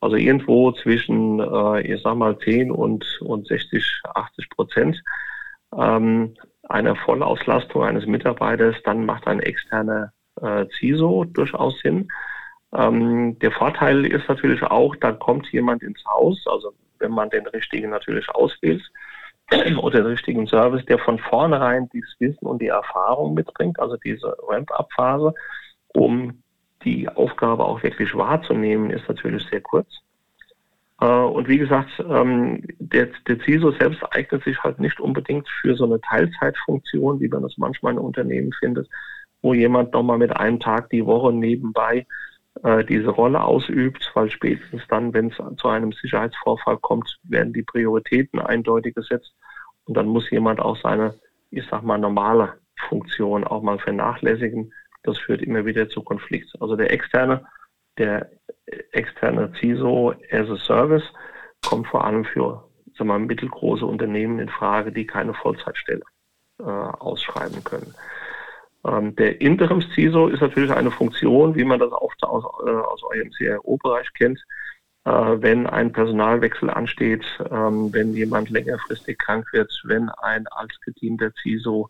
Also 0.00 0.16
irgendwo 0.16 0.72
zwischen, 0.72 1.40
äh, 1.40 1.80
ich 1.80 2.02
sag 2.02 2.16
mal, 2.16 2.38
10 2.38 2.70
und, 2.70 3.20
und 3.22 3.48
60, 3.48 4.02
80 4.14 4.50
Prozent 4.50 5.02
ähm, 5.76 6.34
einer 6.68 6.94
Vollauslastung 6.96 7.82
eines 7.82 8.06
Mitarbeiters, 8.06 8.76
dann 8.84 9.06
macht 9.06 9.26
ein 9.26 9.40
externer 9.40 10.12
äh, 10.40 10.66
CISO 10.78 11.24
durchaus 11.24 11.80
Sinn. 11.80 12.08
Ähm, 12.74 13.38
der 13.38 13.50
Vorteil 13.50 14.04
ist 14.04 14.28
natürlich 14.28 14.62
auch, 14.62 14.94
da 14.96 15.12
kommt 15.12 15.50
jemand 15.50 15.82
ins 15.82 16.04
Haus, 16.04 16.44
also 16.46 16.74
wenn 16.98 17.12
man 17.12 17.30
den 17.30 17.46
richtigen 17.46 17.90
natürlich 17.90 18.28
auswählt, 18.28 18.82
oder 19.80 19.98
den 19.98 20.06
richtigen 20.06 20.46
Service, 20.46 20.84
der 20.86 20.98
von 20.98 21.18
vornherein 21.18 21.88
dieses 21.92 22.14
Wissen 22.18 22.46
und 22.46 22.60
die 22.60 22.68
Erfahrung 22.68 23.34
mitbringt, 23.34 23.78
also 23.80 23.96
diese 23.96 24.36
Ramp-up-Phase, 24.46 25.34
um 25.88 26.42
die 26.84 27.08
Aufgabe 27.08 27.64
auch 27.64 27.82
wirklich 27.82 28.14
wahrzunehmen, 28.14 28.90
ist 28.90 29.08
natürlich 29.08 29.44
sehr 29.50 29.60
kurz. 29.60 29.88
Äh, 31.00 31.06
und 31.06 31.48
wie 31.48 31.58
gesagt, 31.58 31.90
ähm, 32.08 32.62
der, 32.78 33.08
der 33.26 33.40
CISO 33.40 33.72
selbst 33.72 34.02
eignet 34.10 34.44
sich 34.44 34.62
halt 34.62 34.78
nicht 34.80 35.00
unbedingt 35.00 35.48
für 35.60 35.74
so 35.76 35.84
eine 35.84 36.00
Teilzeitfunktion, 36.00 37.20
wie 37.20 37.28
man 37.28 37.42
das 37.42 37.56
manchmal 37.56 37.94
in 37.94 37.98
Unternehmen 37.98 38.52
findet, 38.52 38.88
wo 39.42 39.54
jemand 39.54 39.92
nochmal 39.92 40.18
mit 40.18 40.36
einem 40.36 40.60
Tag 40.60 40.90
die 40.90 41.06
Woche 41.06 41.32
nebenbei 41.32 42.06
äh, 42.62 42.84
diese 42.84 43.10
Rolle 43.10 43.42
ausübt, 43.42 44.10
weil 44.14 44.30
spätestens 44.30 44.82
dann, 44.88 45.12
wenn 45.14 45.28
es 45.28 45.36
zu 45.58 45.68
einem 45.68 45.92
Sicherheitsvorfall 45.92 46.78
kommt, 46.78 47.18
werden 47.24 47.52
die 47.52 47.62
Prioritäten 47.62 48.40
eindeutig 48.40 48.94
gesetzt 48.94 49.34
und 49.84 49.96
dann 49.96 50.06
muss 50.06 50.30
jemand 50.30 50.60
auch 50.60 50.76
seine, 50.76 51.14
ich 51.50 51.64
sag 51.70 51.82
mal, 51.82 51.98
normale 51.98 52.54
Funktion 52.88 53.44
auch 53.44 53.62
mal 53.62 53.78
vernachlässigen. 53.78 54.72
Das 55.02 55.18
führt 55.18 55.42
immer 55.42 55.64
wieder 55.64 55.88
zu 55.88 56.02
Konflikt. 56.02 56.52
Also 56.60 56.76
der 56.76 56.92
externe, 56.92 57.44
der 57.96 58.30
externe 58.92 59.52
CISO 59.58 60.14
as 60.30 60.50
a 60.50 60.56
Service 60.56 61.04
kommt 61.62 61.86
vor 61.88 62.04
allem 62.04 62.24
für 62.24 62.68
sagen 62.98 63.08
wir, 63.08 63.18
mittelgroße 63.18 63.86
Unternehmen 63.86 64.40
in 64.40 64.48
Frage, 64.48 64.92
die 64.92 65.06
keine 65.06 65.32
Vollzeitstelle 65.32 66.02
äh, 66.58 66.64
ausschreiben 66.64 67.62
können. 67.64 67.94
Ähm, 68.86 69.14
der 69.16 69.40
Interims-CISO 69.40 70.28
ist 70.28 70.40
natürlich 70.40 70.70
eine 70.70 70.90
Funktion, 70.90 71.54
wie 71.54 71.64
man 71.64 71.80
das 71.80 71.92
oft 71.92 72.22
aus, 72.22 72.44
äh, 72.66 72.70
aus 72.70 73.02
eurem 73.02 73.30
CIO-Bereich 73.32 74.12
kennt, 74.14 74.38
äh, 75.04 75.10
wenn 75.10 75.66
ein 75.66 75.92
Personalwechsel 75.92 76.70
ansteht, 76.70 77.24
ähm, 77.50 77.92
wenn 77.92 78.14
jemand 78.14 78.50
längerfristig 78.50 79.18
krank 79.18 79.46
wird, 79.52 79.72
wenn 79.84 80.08
ein 80.10 80.46
altgedienter 80.48 81.32
CISO 81.42 81.88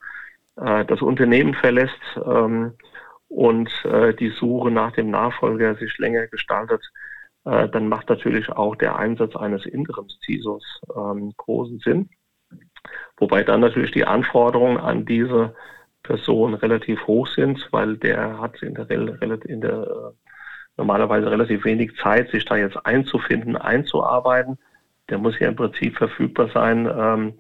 äh, 0.56 0.84
das 0.84 1.02
Unternehmen 1.02 1.54
verlässt 1.54 2.00
ähm, 2.24 2.72
und 3.28 3.70
äh, 3.84 4.14
die 4.14 4.30
Suche 4.30 4.70
nach 4.70 4.92
dem 4.92 5.10
Nachfolger 5.10 5.74
sich 5.74 5.96
länger 5.98 6.26
gestaltet, 6.28 6.82
äh, 7.44 7.68
dann 7.68 7.88
macht 7.88 8.08
natürlich 8.08 8.48
auch 8.50 8.76
der 8.76 8.96
Einsatz 8.96 9.36
eines 9.36 9.66
Interims-CISOs 9.66 10.80
ähm, 10.96 11.34
großen 11.36 11.78
Sinn. 11.80 12.08
Wobei 13.18 13.42
dann 13.42 13.60
natürlich 13.60 13.90
die 13.92 14.06
Anforderungen 14.06 14.78
an 14.78 15.04
diese 15.04 15.54
Person 16.08 16.54
relativ 16.54 17.06
hoch 17.06 17.28
sind, 17.28 17.68
weil 17.70 17.96
der 17.98 18.40
hat 18.40 18.60
in 18.62 18.74
der, 18.74 18.90
in 19.44 19.60
der 19.60 19.82
äh, 19.82 20.10
normalerweise 20.78 21.30
relativ 21.30 21.66
wenig 21.66 21.94
Zeit, 22.02 22.30
sich 22.30 22.46
da 22.46 22.56
jetzt 22.56 22.78
einzufinden, 22.86 23.56
einzuarbeiten. 23.56 24.56
Der 25.10 25.18
muss 25.18 25.38
ja 25.38 25.48
im 25.48 25.56
Prinzip 25.56 25.98
verfügbar 25.98 26.48
sein. 26.54 26.86
Ähm, 26.86 27.34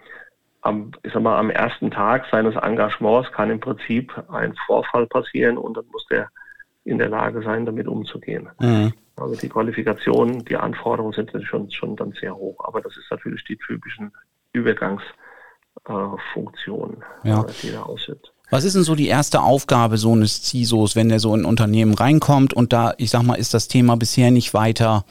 am, 0.60 0.92
ich 1.02 1.14
sag 1.14 1.22
mal, 1.22 1.38
am 1.38 1.48
ersten 1.48 1.90
Tag 1.90 2.26
seines 2.30 2.56
Engagements 2.56 3.32
kann 3.32 3.50
im 3.50 3.60
Prinzip 3.60 4.12
ein 4.30 4.54
Vorfall 4.66 5.06
passieren 5.06 5.56
und 5.56 5.78
dann 5.78 5.86
muss 5.90 6.06
der 6.08 6.28
in 6.84 6.98
der 6.98 7.08
Lage 7.08 7.42
sein, 7.42 7.64
damit 7.64 7.88
umzugehen. 7.88 8.50
Mhm. 8.60 8.92
Also 9.16 9.34
die 9.34 9.48
Qualifikationen, 9.48 10.44
die 10.44 10.56
Anforderungen 10.56 11.14
sind 11.14 11.32
schon, 11.44 11.70
schon 11.70 11.96
dann 11.96 12.12
sehr 12.20 12.36
hoch. 12.36 12.62
Aber 12.64 12.82
das 12.82 12.98
ist 12.98 13.10
natürlich 13.10 13.44
die 13.44 13.56
typischen 13.56 14.12
Übergangsfunktionen, 14.52 17.02
äh, 17.24 17.28
ja. 17.28 17.46
die 17.62 17.72
da 17.72 17.82
ausübt. 17.82 18.34
Was 18.50 18.64
ist 18.64 18.74
denn 18.74 18.82
so 18.82 18.94
die 18.94 19.08
erste 19.08 19.42
Aufgabe 19.42 19.98
so 19.98 20.12
eines 20.12 20.42
CISOs, 20.42 20.96
wenn 20.96 21.10
der 21.10 21.18
so 21.18 21.34
in 21.34 21.42
ein 21.42 21.44
Unternehmen 21.44 21.92
reinkommt 21.92 22.54
und 22.54 22.72
da, 22.72 22.94
ich 22.96 23.10
sag 23.10 23.22
mal, 23.22 23.34
ist 23.34 23.52
das 23.52 23.68
Thema 23.68 23.96
bisher 23.96 24.30
nicht 24.30 24.54
weiter 24.54 25.04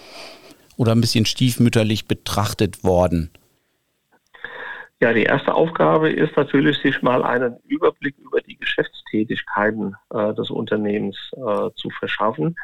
oder 0.76 0.94
ein 0.94 1.02
bisschen 1.02 1.26
stiefmütterlich 1.26 2.08
betrachtet 2.08 2.84
worden? 2.84 3.30
Ja, 5.00 5.14
die 5.14 5.24
erste 5.24 5.54
Aufgabe 5.54 6.10
ist 6.10 6.36
natürlich, 6.36 6.80
sich 6.80 7.04
mal 7.04 7.24
einen 7.24 7.58
Überblick 7.68 8.16
über 8.18 8.42
die 8.42 8.58
Geschäftstätigkeiten 8.58 9.96
äh, 10.12 10.34
des 10.34 10.50
Unternehmens 10.50 11.16
äh, 11.34 11.70
zu 11.76 11.92
verschaffen 11.92 12.56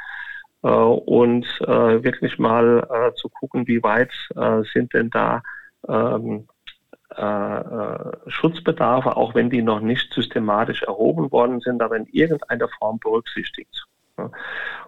äh, 0.64 0.68
und 0.68 1.46
äh, 1.62 2.04
wirklich 2.04 2.40
mal 2.40 2.88
äh, 2.90 3.14
zu 3.14 3.30
gucken, 3.30 3.68
wie 3.68 3.84
weit 3.84 4.12
äh, 4.36 4.64
sind 4.74 4.92
denn 4.96 5.12
da 5.12 5.44
ähm, 5.88 5.94
äh, 5.94 6.42
äh, 6.42 6.53
Schutzbedarfe, 8.28 9.16
auch 9.16 9.36
wenn 9.36 9.50
die 9.50 9.62
noch 9.62 9.80
nicht 9.80 10.14
systematisch 10.14 10.84
erhoben 10.84 11.32
worden 11.32 11.60
sind, 11.60 11.82
aber 11.82 11.96
in 11.98 12.06
irgendeiner 12.08 12.68
Form 12.80 13.00
berücksichtigt. 13.00 13.86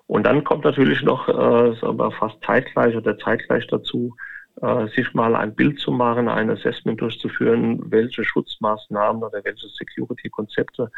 Und 0.07 0.25
dann 0.25 0.43
kommt 0.43 0.65
natürlich 0.65 1.01
noch 1.01 1.27
äh, 1.27 1.75
fast 2.11 2.43
zeitgleich 2.43 2.95
oder 2.95 3.17
zeitgleich 3.17 3.65
dazu, 3.67 4.15
äh, 4.61 4.87
sich 4.87 5.13
mal 5.13 5.35
ein 5.35 5.55
Bild 5.55 5.79
zu 5.79 5.91
machen, 5.91 6.29
ein 6.29 6.49
Assessment 6.49 7.01
durchzuführen, 7.01 7.91
welche 7.91 8.23
Schutzmaßnahmen 8.23 9.23
oder 9.23 9.43
welche 9.43 9.67
Security-Konzepte 9.67 10.91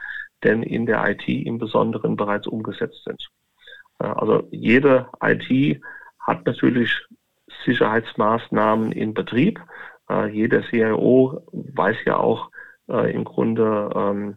denn 0.44 0.62
in 0.62 0.86
der 0.86 1.08
IT 1.10 1.28
im 1.28 1.58
Besonderen 1.58 2.16
bereits 2.16 2.48
umgesetzt 2.48 3.04
sind. 3.06 3.28
Äh, 4.00 4.08
also 4.08 4.48
jede 4.52 5.08
IT 5.22 5.82
hat 6.20 6.46
natürlich 6.46 6.92
Sicherheitsmaßnahmen 7.66 8.92
in 8.92 9.14
Betrieb 9.14 9.60
äh, 10.10 10.28
jeder 10.28 10.64
CIO 10.70 11.42
weiß 11.52 11.98
ja 12.06 12.18
auch 12.18 12.50
äh, 12.90 13.12
im 13.14 13.24
Grunde, 13.24 13.90
ähm, 13.96 14.36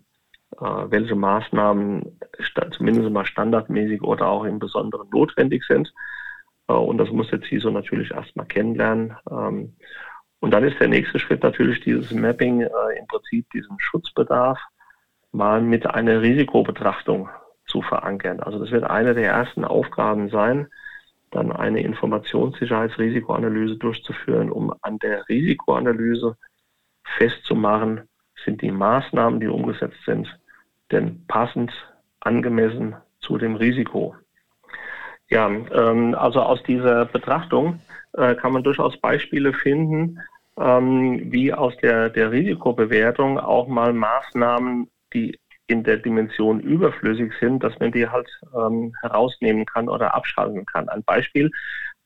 welche 0.60 1.14
Maßnahmen 1.14 2.18
zumindest 2.72 3.08
mal 3.10 3.24
standardmäßig 3.24 4.02
oder 4.02 4.26
auch 4.26 4.44
im 4.44 4.58
Besonderen 4.58 5.08
notwendig 5.10 5.64
sind. 5.66 5.92
Äh, 6.70 6.72
und 6.72 6.98
das 6.98 7.10
muss 7.10 7.30
der 7.30 7.40
CISO 7.42 7.70
natürlich 7.70 8.10
erstmal 8.12 8.46
kennenlernen. 8.46 9.16
Ähm, 9.30 9.76
und 10.40 10.52
dann 10.52 10.64
ist 10.64 10.80
der 10.80 10.88
nächste 10.88 11.18
Schritt 11.18 11.42
natürlich 11.42 11.80
dieses 11.80 12.12
Mapping, 12.12 12.62
äh, 12.62 12.98
im 12.98 13.06
Prinzip 13.06 13.50
diesen 13.50 13.78
Schutzbedarf 13.78 14.58
mal 15.32 15.60
mit 15.60 15.86
einer 15.86 16.22
Risikobetrachtung 16.22 17.28
zu 17.66 17.82
verankern. 17.82 18.40
Also 18.40 18.58
das 18.58 18.70
wird 18.70 18.84
eine 18.84 19.14
der 19.14 19.30
ersten 19.30 19.64
Aufgaben 19.64 20.28
sein, 20.30 20.68
dann 21.30 21.52
eine 21.52 21.80
Informationssicherheitsrisikoanalyse 21.80 23.76
durchzuführen, 23.76 24.50
um 24.50 24.74
an 24.82 24.98
der 24.98 25.28
Risikoanalyse 25.28 26.36
festzumachen, 27.16 28.08
sind 28.44 28.62
die 28.62 28.70
Maßnahmen, 28.70 29.40
die 29.40 29.48
umgesetzt 29.48 29.98
sind, 30.06 30.28
denn 30.90 31.24
passend, 31.26 31.72
angemessen 32.20 32.96
zu 33.20 33.38
dem 33.38 33.56
Risiko. 33.56 34.14
Ja, 35.28 35.48
ähm, 35.48 36.14
also 36.14 36.42
aus 36.42 36.62
dieser 36.64 37.06
Betrachtung 37.06 37.80
äh, 38.14 38.34
kann 38.34 38.52
man 38.52 38.64
durchaus 38.64 39.00
Beispiele 39.00 39.52
finden, 39.52 40.18
ähm, 40.58 41.32
wie 41.32 41.52
aus 41.52 41.76
der, 41.78 42.10
der 42.10 42.32
Risikobewertung 42.32 43.38
auch 43.38 43.68
mal 43.68 43.92
Maßnahmen, 43.92 44.90
die 45.14 45.38
in 45.70 45.84
der 45.84 45.98
Dimension 45.98 46.60
überflüssig 46.60 47.32
sind, 47.40 47.62
dass 47.62 47.78
man 47.78 47.92
die 47.92 48.08
halt 48.08 48.28
ähm, 48.54 48.92
herausnehmen 49.00 49.64
kann 49.64 49.88
oder 49.88 50.14
abschalten 50.14 50.66
kann. 50.66 50.88
Ein 50.88 51.04
Beispiel, 51.04 51.50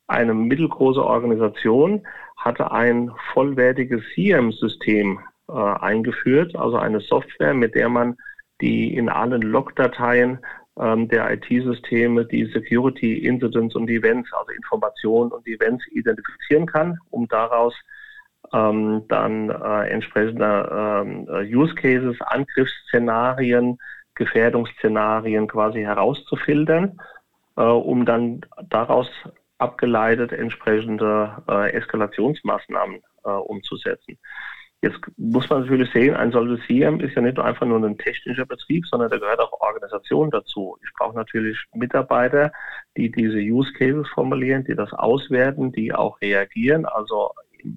eine 0.06 0.34
mittelgroße 0.34 1.02
Organisation 1.02 2.06
hatte 2.36 2.70
ein 2.70 3.10
vollwertiges 3.32 4.02
CM-System 4.14 5.18
äh, 5.48 5.52
eingeführt, 5.52 6.54
also 6.56 6.76
eine 6.76 7.00
Software, 7.00 7.54
mit 7.54 7.74
der 7.74 7.88
man 7.88 8.16
die 8.60 8.94
in 8.94 9.08
allen 9.08 9.42
Logdateien 9.42 10.38
ähm, 10.78 11.08
der 11.08 11.32
IT-Systeme 11.32 12.26
die 12.26 12.44
Security 12.46 13.18
Incidents 13.18 13.74
und 13.74 13.88
Events, 13.88 14.30
also 14.34 14.52
Informationen 14.52 15.32
und 15.32 15.46
Events 15.46 15.84
identifizieren 15.90 16.66
kann, 16.66 16.98
um 17.10 17.26
daraus 17.28 17.74
ähm, 18.54 19.04
dann 19.08 19.50
äh, 19.50 19.88
entsprechende 19.88 21.26
äh, 21.28 21.54
Use 21.54 21.74
Cases, 21.74 22.16
Angriffsszenarien, 22.20 23.78
Gefährdungsszenarien 24.14 25.48
quasi 25.48 25.80
herauszufiltern, 25.80 26.98
äh, 27.56 27.62
um 27.62 28.06
dann 28.06 28.42
daraus 28.68 29.08
abgeleitet 29.58 30.32
entsprechende 30.32 31.42
äh, 31.48 31.72
Eskalationsmaßnahmen 31.72 33.00
äh, 33.24 33.28
umzusetzen. 33.28 34.18
Jetzt 34.82 35.00
muss 35.16 35.48
man 35.48 35.62
natürlich 35.62 35.90
sehen, 35.92 36.14
ein 36.14 36.30
solches 36.30 36.60
CM 36.66 37.00
ist 37.00 37.16
ja 37.16 37.22
nicht 37.22 37.38
einfach 37.38 37.66
nur 37.66 37.82
ein 37.82 37.96
technischer 37.96 38.44
Betrieb, 38.44 38.84
sondern 38.86 39.10
da 39.10 39.16
gehört 39.16 39.40
auch 39.40 39.58
Organisation 39.60 40.30
dazu. 40.30 40.76
Ich 40.84 40.92
brauche 40.92 41.16
natürlich 41.16 41.58
Mitarbeiter, 41.72 42.52
die 42.94 43.10
diese 43.10 43.38
Use 43.38 43.72
Cases 43.72 44.06
formulieren, 44.10 44.62
die 44.64 44.74
das 44.74 44.92
auswerten, 44.92 45.72
die 45.72 45.94
auch 45.94 46.20
reagieren, 46.20 46.84
also 46.84 47.30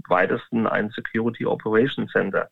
weitesten 0.07 0.67
ein 0.67 0.89
Security 0.91 1.45
Operation 1.45 2.07
Center. 2.07 2.49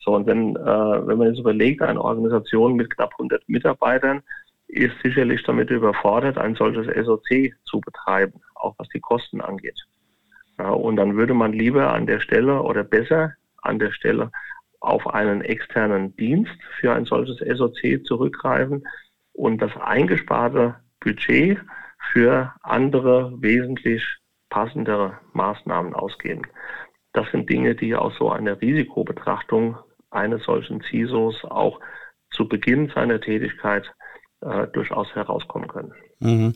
So, 0.00 0.14
und 0.14 0.26
wenn, 0.26 0.56
äh, 0.56 1.06
wenn 1.06 1.18
man 1.18 1.28
jetzt 1.28 1.40
überlegt, 1.40 1.82
eine 1.82 2.02
Organisation 2.02 2.74
mit 2.74 2.90
knapp 2.90 3.12
100 3.12 3.48
Mitarbeitern 3.48 4.22
ist 4.68 4.94
sicherlich 5.02 5.42
damit 5.44 5.70
überfordert, 5.70 6.36
ein 6.36 6.54
solches 6.54 6.86
SOC 6.86 7.54
zu 7.64 7.80
betreiben, 7.80 8.40
auch 8.54 8.74
was 8.78 8.88
die 8.90 9.00
Kosten 9.00 9.40
angeht. 9.40 9.86
Ja, 10.58 10.70
und 10.70 10.96
dann 10.96 11.16
würde 11.16 11.34
man 11.34 11.52
lieber 11.52 11.92
an 11.92 12.06
der 12.06 12.20
Stelle 12.20 12.62
oder 12.62 12.84
besser 12.84 13.34
an 13.62 13.78
der 13.78 13.92
Stelle 13.92 14.30
auf 14.80 15.06
einen 15.06 15.40
externen 15.40 16.14
Dienst 16.16 16.56
für 16.78 16.92
ein 16.92 17.04
solches 17.04 17.38
SOC 17.38 18.04
zurückgreifen 18.04 18.86
und 19.32 19.60
das 19.62 19.74
eingesparte 19.76 20.76
Budget 21.00 21.58
für 22.12 22.52
andere 22.62 23.32
wesentlich 23.40 24.04
passendere 24.50 25.18
Maßnahmen 25.32 25.94
ausgeben. 25.94 26.42
Das 27.12 27.26
sind 27.32 27.48
Dinge, 27.50 27.74
die 27.74 27.94
aus 27.94 28.12
so 28.18 28.30
einer 28.30 28.60
Risikobetrachtung 28.60 29.76
eines 30.10 30.44
solchen 30.44 30.82
CISOs 30.82 31.44
auch 31.44 31.80
zu 32.30 32.48
Beginn 32.48 32.90
seiner 32.94 33.20
Tätigkeit 33.20 33.84
äh, 34.40 34.66
durchaus 34.68 35.08
herauskommen 35.14 35.68
können. 35.68 35.92
Mhm. 36.20 36.54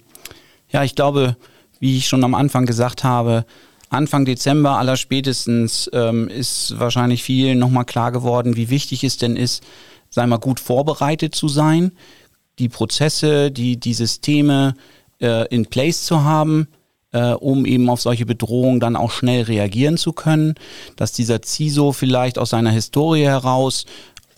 Ja, 0.68 0.84
ich 0.84 0.94
glaube, 0.94 1.36
wie 1.80 1.98
ich 1.98 2.06
schon 2.06 2.24
am 2.24 2.34
Anfang 2.34 2.66
gesagt 2.66 3.04
habe, 3.04 3.44
Anfang 3.90 4.24
Dezember 4.24 4.78
aller 4.78 4.96
spätestens 4.96 5.90
ähm, 5.92 6.28
ist 6.28 6.78
wahrscheinlich 6.78 7.22
vielen 7.22 7.58
nochmal 7.58 7.84
klar 7.84 8.10
geworden, 8.10 8.56
wie 8.56 8.70
wichtig 8.70 9.04
es 9.04 9.18
denn 9.18 9.36
ist, 9.36 9.62
sei 10.08 10.26
mal 10.26 10.38
gut 10.38 10.60
vorbereitet 10.60 11.34
zu 11.34 11.48
sein, 11.48 11.92
die 12.58 12.68
Prozesse, 12.68 13.50
die, 13.50 13.78
die 13.78 13.94
Systeme 13.94 14.74
äh, 15.20 15.46
in 15.48 15.66
place 15.66 16.04
zu 16.04 16.24
haben, 16.24 16.68
äh, 17.12 17.32
um 17.32 17.64
eben 17.66 17.88
auf 17.88 18.00
solche 18.00 18.26
Bedrohungen 18.26 18.80
dann 18.80 18.96
auch 18.96 19.10
schnell 19.10 19.42
reagieren 19.42 19.96
zu 19.96 20.12
können, 20.12 20.54
dass 20.96 21.12
dieser 21.12 21.40
CISO 21.42 21.92
vielleicht 21.92 22.38
aus 22.38 22.50
seiner 22.50 22.70
Historie 22.70 23.24
heraus 23.24 23.84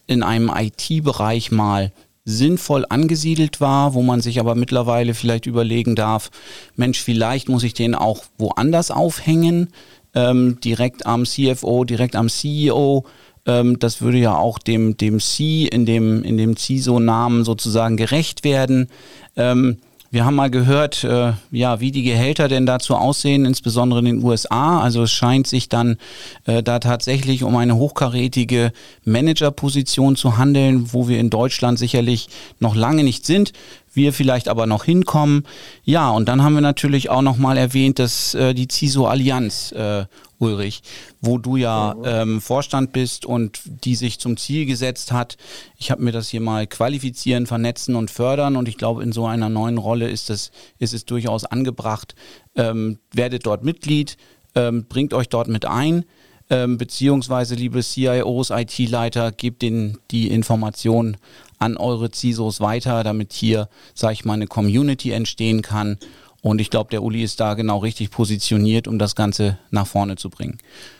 in 0.06 0.22
einem 0.22 0.50
IT-Bereich 0.54 1.50
mal 1.50 1.92
sinnvoll 2.24 2.86
angesiedelt 2.88 3.60
war, 3.60 3.94
wo 3.94 4.02
man 4.02 4.20
sich 4.20 4.40
aber 4.40 4.54
mittlerweile 4.54 5.14
vielleicht 5.14 5.46
überlegen 5.46 5.94
darf, 5.94 6.30
Mensch, 6.74 7.00
vielleicht 7.00 7.48
muss 7.48 7.64
ich 7.64 7.74
den 7.74 7.94
auch 7.94 8.24
woanders 8.38 8.90
aufhängen, 8.90 9.68
ähm, 10.14 10.58
direkt 10.60 11.06
am 11.06 11.24
CFO, 11.24 11.84
direkt 11.84 12.16
am 12.16 12.28
CEO. 12.28 13.04
Ähm, 13.46 13.78
das 13.78 14.00
würde 14.00 14.18
ja 14.18 14.36
auch 14.36 14.58
dem, 14.58 14.96
dem 14.96 15.20
C 15.20 15.66
in 15.66 15.84
dem, 15.84 16.22
in 16.22 16.38
dem 16.38 16.56
CISO-Namen 16.56 17.44
sozusagen 17.44 17.96
gerecht 17.96 18.42
werden. 18.44 18.88
Ähm, 19.36 19.78
wir 20.14 20.24
haben 20.24 20.36
mal 20.36 20.50
gehört, 20.50 21.02
äh, 21.02 21.32
ja, 21.50 21.80
wie 21.80 21.90
die 21.90 22.04
Gehälter 22.04 22.46
denn 22.46 22.66
dazu 22.66 22.94
aussehen, 22.94 23.44
insbesondere 23.44 23.98
in 23.98 24.04
den 24.04 24.22
USA. 24.22 24.80
Also 24.80 25.02
es 25.02 25.10
scheint 25.10 25.48
sich 25.48 25.68
dann 25.68 25.98
äh, 26.46 26.62
da 26.62 26.78
tatsächlich 26.78 27.42
um 27.42 27.56
eine 27.56 27.74
hochkarätige 27.74 28.72
Managerposition 29.04 30.14
zu 30.14 30.38
handeln, 30.38 30.92
wo 30.92 31.08
wir 31.08 31.18
in 31.18 31.30
Deutschland 31.30 31.80
sicherlich 31.80 32.28
noch 32.60 32.76
lange 32.76 33.02
nicht 33.02 33.26
sind 33.26 33.52
wir 33.94 34.12
vielleicht 34.12 34.48
aber 34.48 34.66
noch 34.66 34.84
hinkommen. 34.84 35.44
Ja, 35.84 36.10
und 36.10 36.28
dann 36.28 36.42
haben 36.42 36.54
wir 36.54 36.60
natürlich 36.60 37.10
auch 37.10 37.22
noch 37.22 37.36
mal 37.36 37.56
erwähnt, 37.56 37.98
dass 37.98 38.34
äh, 38.34 38.52
die 38.52 38.68
CISO 38.70 39.06
Allianz, 39.06 39.72
äh, 39.72 40.04
Ulrich, 40.44 40.82
wo 41.20 41.38
du 41.38 41.56
ja 41.56 41.94
ähm, 42.04 42.40
Vorstand 42.40 42.92
bist 42.92 43.24
und 43.24 43.60
die 43.64 43.94
sich 43.94 44.18
zum 44.18 44.36
Ziel 44.36 44.66
gesetzt 44.66 45.12
hat. 45.12 45.36
Ich 45.76 45.90
habe 45.90 46.02
mir 46.02 46.12
das 46.12 46.28
hier 46.28 46.40
mal 46.40 46.66
qualifizieren, 46.66 47.46
vernetzen 47.46 47.96
und 47.96 48.10
fördern 48.10 48.56
und 48.56 48.68
ich 48.68 48.76
glaube, 48.76 49.02
in 49.02 49.12
so 49.12 49.26
einer 49.26 49.48
neuen 49.48 49.78
Rolle 49.78 50.08
ist 50.08 50.30
es, 50.30 50.50
ist 50.78 50.94
es 50.94 51.04
durchaus 51.04 51.44
angebracht. 51.44 52.14
Ähm, 52.56 52.98
werdet 53.12 53.46
dort 53.46 53.64
Mitglied, 53.64 54.16
ähm, 54.54 54.86
bringt 54.88 55.14
euch 55.14 55.28
dort 55.28 55.48
mit 55.48 55.64
ein. 55.64 56.04
Ähm, 56.50 56.76
beziehungsweise, 56.76 57.54
liebe 57.54 57.82
CIOs, 57.82 58.50
IT-Leiter, 58.50 59.32
gebt 59.32 59.62
den 59.62 59.96
die 60.10 60.28
Informationen 60.28 61.16
an 61.58 61.78
eure 61.78 62.10
CISOs 62.10 62.60
weiter, 62.60 63.02
damit 63.02 63.32
hier, 63.32 63.68
sage 63.94 64.12
ich 64.12 64.24
mal, 64.26 64.34
eine 64.34 64.46
Community 64.46 65.12
entstehen 65.12 65.62
kann. 65.62 65.98
Und 66.44 66.60
ich 66.60 66.68
glaube, 66.68 66.90
der 66.90 67.02
Uli 67.02 67.22
ist 67.22 67.40
da 67.40 67.54
genau 67.54 67.78
richtig 67.78 68.10
positioniert, 68.10 68.86
um 68.86 68.98
das 68.98 69.16
Ganze 69.16 69.58
nach 69.70 69.86
vorne 69.86 70.16
zu 70.16 70.28
bringen. 70.28 70.58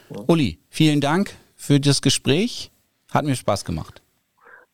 Ja. 0.09 0.24
Uli, 0.26 0.59
vielen 0.70 1.02
Dank 1.02 1.35
für 1.54 1.78
das 1.78 2.00
Gespräch. 2.00 2.70
Hat 3.12 3.26
mir 3.26 3.37
Spaß 3.37 3.66
gemacht. 3.66 4.00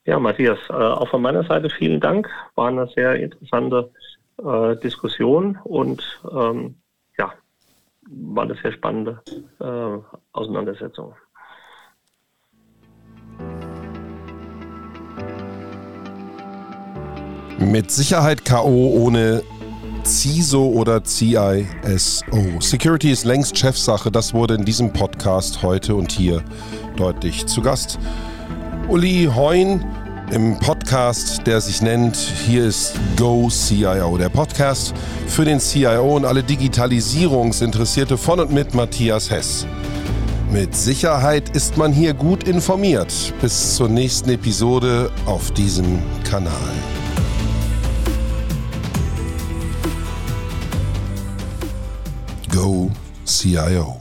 Ja, 0.05 0.21
Matthias, 0.21 0.61
äh, 0.69 0.73
auch 0.75 1.09
von 1.09 1.23
meiner 1.23 1.43
Seite 1.43 1.71
vielen 1.71 1.99
Dank. 1.99 2.31
War 2.55 2.69
eine 2.69 2.89
sehr 2.95 3.17
interessante 3.17 3.91
äh, 4.39 4.77
Diskussion 4.77 5.59
und 5.65 6.05
ähm, 6.31 6.77
ja, 7.19 7.33
war 8.09 8.45
eine 8.45 8.55
sehr 8.63 8.71
spannende 8.71 9.21
äh, 9.59 10.19
Auseinandersetzung. 10.31 11.17
Mit 17.59 17.91
Sicherheit 17.91 18.45
K.O. 18.45 19.05
ohne 19.05 19.43
CISO 20.05 20.67
oder 20.67 21.03
CISO. 21.05 22.61
Security 22.61 23.11
ist 23.11 23.25
längst 23.25 23.57
Chefsache. 23.57 24.11
Das 24.11 24.35
wurde 24.35 24.55
in 24.55 24.65
diesem 24.65 24.93
Podcast 24.93 25.63
heute 25.63 25.95
und 25.95 26.13
hier 26.13 26.43
deutlich 26.97 27.47
zu 27.47 27.63
Gast. 27.63 27.99
Uli 28.89 29.29
Heun 29.35 29.85
im 30.31 30.59
Podcast, 30.59 31.47
der 31.47 31.61
sich 31.61 31.83
nennt 31.83 32.17
Hier 32.17 32.65
ist 32.67 32.95
Go 33.17 33.49
CIO, 33.49 34.17
der 34.17 34.29
Podcast 34.29 34.95
für 35.27 35.45
den 35.45 35.59
CIO 35.59 36.17
und 36.17 36.25
alle 36.25 36.43
Digitalisierungsinteressierte 36.43 38.17
von 38.17 38.41
und 38.41 38.53
mit 38.53 38.75
Matthias 38.75 39.31
Hess. 39.31 39.67
Mit 40.53 40.75
Sicherheit 40.75 41.55
ist 41.55 41.77
man 41.77 41.93
hier 41.93 42.15
gut 42.15 42.45
informiert. 42.45 43.33
Bis 43.41 43.77
zur 43.77 43.89
nächsten 43.89 44.31
Episode 44.31 45.11
auf 45.27 45.53
diesem 45.53 46.01
Kanal. 46.29 46.53
Go 52.53 52.91
CIO. 53.25 54.00